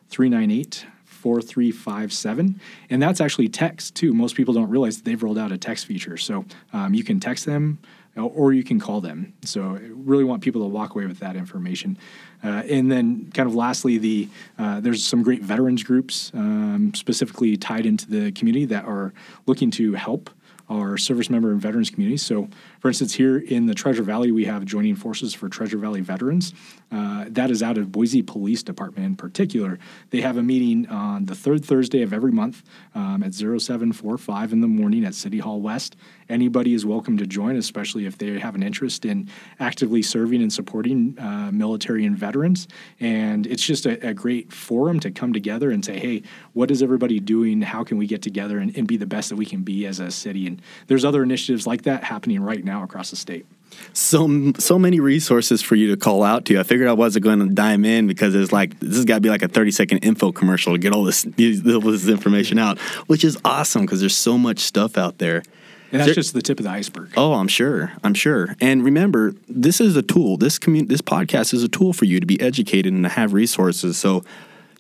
398 0.10 0.86
4357. 1.06 2.60
And 2.90 3.02
that's 3.02 3.22
actually 3.22 3.48
text 3.48 3.96
too. 3.96 4.14
Most 4.14 4.36
people 4.36 4.54
don't 4.54 4.70
realize 4.70 4.98
that 4.98 5.06
they've 5.06 5.24
rolled 5.24 5.38
out 5.38 5.54
a 5.54 5.58
text 5.58 5.86
feature. 5.86 6.18
So 6.18 6.44
um, 6.74 6.94
you 6.94 7.06
can 7.06 7.22
text 7.22 7.46
them 7.46 7.80
or 8.16 8.54
you 8.54 8.64
can 8.64 8.80
call 8.80 9.02
them. 9.02 9.34
So 9.44 9.80
really 9.92 10.24
want 10.24 10.44
people 10.44 10.62
to 10.62 10.68
walk 10.68 10.94
away 10.94 11.06
with 11.06 11.20
that 11.20 11.36
information. 11.36 11.98
Uh, 12.44 12.64
and 12.70 12.92
then, 12.92 13.32
kind 13.34 13.48
of 13.48 13.56
lastly, 13.56 13.98
the 13.98 14.30
uh, 14.60 14.80
there's 14.80 15.04
some 15.04 15.24
great 15.24 15.42
veterans 15.42 15.84
groups 15.84 16.32
um, 16.34 16.92
specifically 16.94 17.58
tied 17.58 17.86
into 17.86 18.10
the 18.10 18.32
community 18.34 18.66
that 18.66 18.86
are 18.86 19.14
looking 19.46 19.72
to 19.72 19.94
help 19.94 20.30
our 20.70 20.98
service 20.98 21.30
member 21.30 21.52
and 21.52 21.62
veterans 21.62 21.90
community. 21.90 22.18
So, 22.18 22.50
for 22.84 22.90
instance, 22.90 23.14
here 23.14 23.38
in 23.38 23.66
the 23.66 23.74
Treasure 23.74 24.04
Valley, 24.04 24.34
we 24.34 24.44
have 24.44 24.66
Joining 24.66 24.98
Forces 24.98 25.34
for 25.34 25.48
Treasure 25.48 25.78
Valley 25.78 26.02
Veterans. 26.02 26.54
Uh, 26.92 27.24
that 27.30 27.50
is 27.50 27.64
out 27.64 27.78
of 27.78 27.94
Boise 27.94 28.22
Police 28.22 28.62
Department 28.62 29.06
in 29.06 29.16
particular. 29.16 29.80
They 30.10 30.20
have 30.20 30.36
a 30.36 30.44
meeting 30.44 30.90
on 30.90 31.26
the 31.26 31.34
third 31.34 31.64
Thursday 31.64 32.02
of 32.02 32.12
every 32.12 32.34
month 32.34 32.62
um, 32.94 33.24
at 33.24 33.34
0745 33.34 34.52
in 34.52 34.60
the 34.60 34.68
morning 34.68 35.06
at 35.06 35.16
City 35.16 35.40
Hall 35.40 35.62
West. 35.62 35.96
Anybody 36.28 36.74
is 36.74 36.86
welcome 36.86 37.18
to 37.20 37.26
join, 37.26 37.56
especially 37.56 38.06
if 38.06 38.18
they 38.18 38.38
have 38.38 38.54
an 38.54 38.64
interest 38.64 39.06
in 39.06 39.30
actively 39.62 40.02
serving 40.02 40.42
and 40.42 40.52
supporting 40.52 41.18
uh, 41.20 41.52
military 41.54 42.06
and 42.06 42.18
veterans. 42.18 42.68
And 43.00 43.48
it's 43.48 43.66
just 43.66 43.86
a, 43.86 44.10
a 44.10 44.14
great 44.14 44.52
forum 44.52 45.00
to 45.02 45.12
come 45.12 45.32
together 45.32 45.72
and 45.72 45.86
say, 45.86 46.00
hey, 46.00 46.24
what 46.52 46.70
is 46.70 46.84
everybody 46.84 47.22
doing? 47.22 47.62
How 47.62 47.86
can 47.86 47.98
we 47.98 48.08
get 48.08 48.22
together 48.22 48.60
and, 48.60 48.76
and 48.78 48.88
be 48.88 48.98
the 48.98 49.06
best 49.06 49.30
that 49.30 49.38
we 49.38 49.46
can 49.46 49.64
be 49.64 49.86
as 49.86 50.02
a 50.02 50.12
city? 50.12 50.48
And 50.48 50.62
there's 50.88 51.06
other 51.06 51.24
initiatives 51.24 51.66
like 51.66 51.84
that 51.84 52.04
happening 52.04 52.42
right 52.42 52.64
now 52.64 52.73
across 52.82 53.10
the 53.12 53.16
state. 53.16 53.46
So 53.92 54.54
so 54.60 54.80
many 54.80 55.00
resources 55.00 55.62
for 55.62 55.76
you 55.76 55.90
to 55.92 55.98
call 55.98 56.24
out 56.24 56.46
to. 56.46 56.60
I 56.60 56.64
figured 56.64 56.88
I 56.88 56.94
wasn't 56.94 57.26
going 57.26 57.40
to 57.40 57.48
dime 57.54 57.86
in 57.86 58.08
because 58.08 58.34
it's 58.36 58.52
like 58.52 58.80
this 58.80 58.96
has 58.96 59.06
got 59.06 59.16
to 59.16 59.22
be 59.22 59.30
like 59.30 59.42
a 59.42 59.48
thirty 59.48 59.72
second 59.72 60.00
info 60.00 60.32
commercial 60.32 60.74
to 60.74 60.80
get 60.80 60.94
all 60.94 61.04
this 61.04 61.26
all 61.26 61.82
this 61.82 62.08
information 62.08 62.58
out, 62.60 62.80
which 63.08 63.24
is 63.24 63.38
awesome 63.44 63.82
because 63.82 64.00
there's 64.00 64.16
so 64.16 64.38
much 64.38 64.60
stuff 64.60 64.98
out 64.98 65.18
there. 65.18 65.44
And 65.92 66.00
that's 66.00 66.08
There- 66.08 66.16
just 66.16 66.34
the 66.34 66.42
tip 66.42 66.60
of 66.60 66.64
the 66.66 66.72
iceberg. 66.72 67.12
Oh, 67.18 67.34
I'm 67.34 67.48
sure. 67.48 67.92
I'm 68.04 68.16
sure. 68.16 68.56
And 68.60 68.84
remember, 68.84 69.36
this 69.48 69.80
is 69.80 69.96
a 69.96 70.02
tool. 70.02 70.38
This 70.38 70.58
commun- 70.58 70.88
this 70.88 71.02
podcast 71.02 71.54
is 71.54 71.62
a 71.64 71.68
tool 71.68 71.94
for 71.94 72.06
you 72.06 72.20
to 72.20 72.26
be 72.26 72.40
educated 72.42 72.92
and 72.94 73.04
to 73.04 73.10
have 73.10 73.34
resources. 73.34 73.96
So 73.98 74.24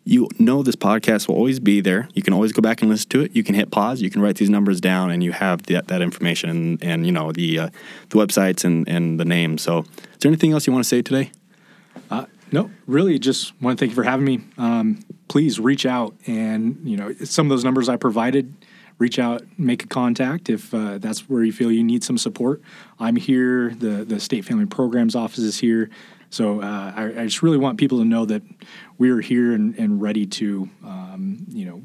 you 0.05 0.27
know 0.37 0.63
this 0.63 0.75
podcast 0.75 1.27
will 1.27 1.35
always 1.35 1.59
be 1.59 1.79
there. 1.79 2.09
You 2.13 2.21
can 2.21 2.33
always 2.33 2.51
go 2.51 2.61
back 2.61 2.81
and 2.81 2.91
listen 2.91 3.09
to 3.09 3.21
it. 3.21 3.35
You 3.35 3.43
can 3.43 3.55
hit 3.55 3.71
pause. 3.71 4.01
You 4.01 4.09
can 4.09 4.21
write 4.21 4.35
these 4.35 4.49
numbers 4.49 4.81
down, 4.81 5.11
and 5.11 5.23
you 5.23 5.31
have 5.31 5.63
that, 5.63 5.87
that 5.87 6.01
information 6.01 6.49
and, 6.49 6.83
and 6.83 7.05
you 7.05 7.11
know 7.11 7.31
the 7.31 7.59
uh, 7.59 7.69
the 8.09 8.17
websites 8.17 8.65
and, 8.65 8.87
and 8.87 9.19
the 9.19 9.25
name. 9.25 9.57
So, 9.57 9.79
is 9.79 9.87
there 10.19 10.29
anything 10.29 10.51
else 10.51 10.67
you 10.67 10.73
want 10.73 10.83
to 10.83 10.89
say 10.89 11.01
today? 11.01 11.31
Uh, 12.09 12.25
no, 12.51 12.69
really, 12.85 13.17
just 13.17 13.59
want 13.61 13.77
to 13.77 13.81
thank 13.81 13.91
you 13.91 13.95
for 13.95 14.03
having 14.03 14.25
me. 14.25 14.41
Um, 14.57 14.99
please 15.27 15.59
reach 15.59 15.85
out 15.85 16.13
and 16.27 16.77
you 16.83 16.97
know 16.97 17.13
some 17.23 17.45
of 17.45 17.49
those 17.49 17.63
numbers 17.63 17.87
I 17.87 17.95
provided. 17.95 18.53
reach 18.99 19.17
out, 19.19 19.41
make 19.57 19.83
a 19.83 19.87
contact 19.87 20.49
if 20.49 20.73
uh, 20.73 20.97
that's 20.97 21.27
where 21.29 21.43
you 21.43 21.51
feel 21.51 21.71
you 21.71 21.83
need 21.83 22.03
some 22.03 22.17
support. 22.17 22.61
I'm 22.99 23.15
here. 23.15 23.69
The 23.69 24.03
the 24.03 24.19
state 24.19 24.43
family 24.43 24.65
programs 24.65 25.15
office 25.15 25.39
is 25.39 25.59
here. 25.59 25.89
So 26.33 26.61
uh, 26.61 26.93
I, 26.95 27.03
I, 27.03 27.23
just 27.25 27.43
really 27.43 27.59
want 27.59 27.77
people 27.77 27.99
to 27.99 28.05
know 28.05 28.25
that 28.25 28.41
we 28.97 29.11
are 29.11 29.21
here 29.21 29.53
and, 29.53 29.77
and 29.77 30.01
ready 30.01 30.25
to, 30.25 30.67
um, 30.83 31.45
you 31.47 31.63
know, 31.63 31.79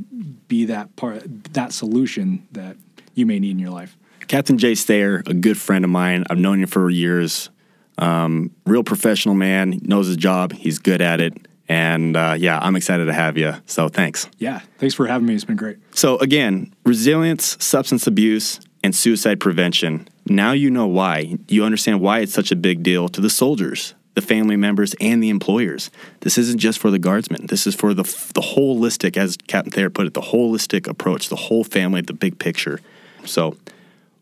be 0.48 0.64
that 0.64 0.96
part, 0.96 1.22
that 1.52 1.74
solution 1.74 2.48
that 2.52 2.78
you 3.12 3.26
may 3.26 3.38
need 3.38 3.50
in 3.50 3.58
your 3.58 3.72
life. 3.72 3.98
Captain 4.26 4.56
Jay 4.56 4.74
Stayer, 4.74 5.22
a 5.26 5.34
good 5.34 5.58
friend 5.58 5.84
of 5.84 5.90
mine. 5.90 6.24
I've 6.30 6.38
known 6.38 6.62
him 6.62 6.66
for 6.66 6.88
years. 6.88 7.50
Um, 7.98 8.50
real 8.64 8.82
professional 8.82 9.34
man, 9.34 9.72
he 9.72 9.80
knows 9.82 10.06
his 10.06 10.16
job. 10.16 10.54
He's 10.54 10.78
good 10.78 11.02
at 11.02 11.20
it. 11.20 11.34
And 11.68 12.16
uh, 12.16 12.34
yeah, 12.38 12.58
I'm 12.58 12.74
excited 12.74 13.04
to 13.04 13.12
have 13.12 13.36
you. 13.36 13.52
So 13.66 13.90
thanks. 13.90 14.30
Yeah, 14.38 14.60
thanks 14.78 14.94
for 14.94 15.06
having 15.06 15.26
me. 15.26 15.34
It's 15.34 15.44
been 15.44 15.56
great. 15.56 15.76
So, 15.94 16.16
again, 16.20 16.72
resilience, 16.86 17.62
substance 17.62 18.06
abuse, 18.06 18.60
and 18.82 18.96
suicide 18.96 19.40
prevention. 19.40 20.08
Now 20.26 20.52
you 20.52 20.70
know 20.70 20.86
why. 20.86 21.36
You 21.48 21.64
understand 21.64 22.00
why 22.00 22.20
it's 22.20 22.32
such 22.32 22.50
a 22.50 22.56
big 22.56 22.82
deal 22.82 23.08
to 23.10 23.20
the 23.20 23.28
soldiers, 23.28 23.94
the 24.18 24.26
family 24.26 24.56
members, 24.56 24.94
and 25.00 25.22
the 25.22 25.28
employers. 25.28 25.90
This 26.20 26.38
isn't 26.38 26.58
just 26.58 26.80
for 26.80 26.90
the 26.90 26.98
guardsmen. 26.98 27.46
This 27.46 27.68
is 27.68 27.74
for 27.76 27.94
the, 27.94 28.02
the 28.02 28.40
holistic, 28.40 29.16
as 29.16 29.36
Captain 29.46 29.70
Thayer 29.70 29.90
put 29.90 30.08
it, 30.08 30.14
the 30.14 30.20
holistic 30.20 30.88
approach, 30.88 31.28
the 31.28 31.36
whole 31.36 31.62
family, 31.62 32.00
the 32.00 32.12
big 32.12 32.40
picture. 32.40 32.80
So, 33.24 33.56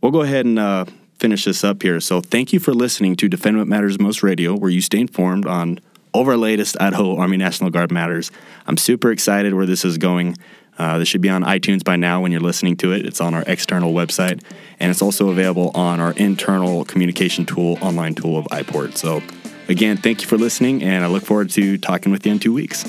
we'll 0.03 0.13
go 0.13 0.21
ahead 0.21 0.45
and 0.45 0.59
uh, 0.59 0.85
finish 1.19 1.47
this 1.47 1.65
up 1.65 1.83
here. 1.83 1.99
So, 2.01 2.21
thank 2.21 2.53
you 2.53 2.61
for 2.61 2.75
listening 2.75 3.17
to 3.17 3.29
Defend 3.29 3.57
What 3.57 3.69
Matters 3.69 3.99
Most 3.99 4.23
Radio, 4.23 4.55
where 4.55 4.71
you 4.71 4.83
stay 4.83 5.01
informed 5.01 5.47
on 5.47 5.81
over 6.13 6.33
our 6.33 6.37
latest 6.37 6.77
Idaho 6.79 7.17
Army 7.17 7.39
National 7.39 7.71
Guard 7.71 7.91
matters. 7.91 8.31
I'm 8.67 8.77
super 8.77 9.11
excited 9.11 9.55
where 9.55 9.67
this 9.67 9.83
is 9.83 9.97
going. 9.97 10.37
Uh, 10.79 10.99
this 10.99 11.09
should 11.09 11.23
be 11.23 11.31
on 11.31 11.43
iTunes 11.43 11.83
by 11.83 11.97
now 11.97 12.21
when 12.21 12.33
you're 12.33 12.41
listening 12.41 12.77
to 12.77 12.93
it. 12.93 13.07
It's 13.07 13.21
on 13.23 13.33
our 13.33 13.45
external 13.47 13.95
website, 13.95 14.43
and 14.79 14.91
it's 14.91 15.01
also 15.01 15.31
available 15.31 15.71
on 15.75 16.01
our 16.01 16.13
internal 16.13 16.85
communication 16.85 17.47
tool, 17.47 17.79
online 17.81 18.15
tool 18.15 18.37
of 18.37 18.45
iPort. 18.47 18.99
So, 18.99 19.23
again, 19.69 19.97
thank 19.97 20.23
you 20.23 20.29
for 20.29 20.37
listening, 20.37 20.83
and 20.83 21.05
I 21.05 21.09
look 21.09 21.25
forward 21.25 21.51
to 21.51 21.79
talking 21.79 22.13
with 22.13 22.27
you 22.27 22.33
in 22.33 22.39
two 22.39 22.53
weeks. 22.53 22.85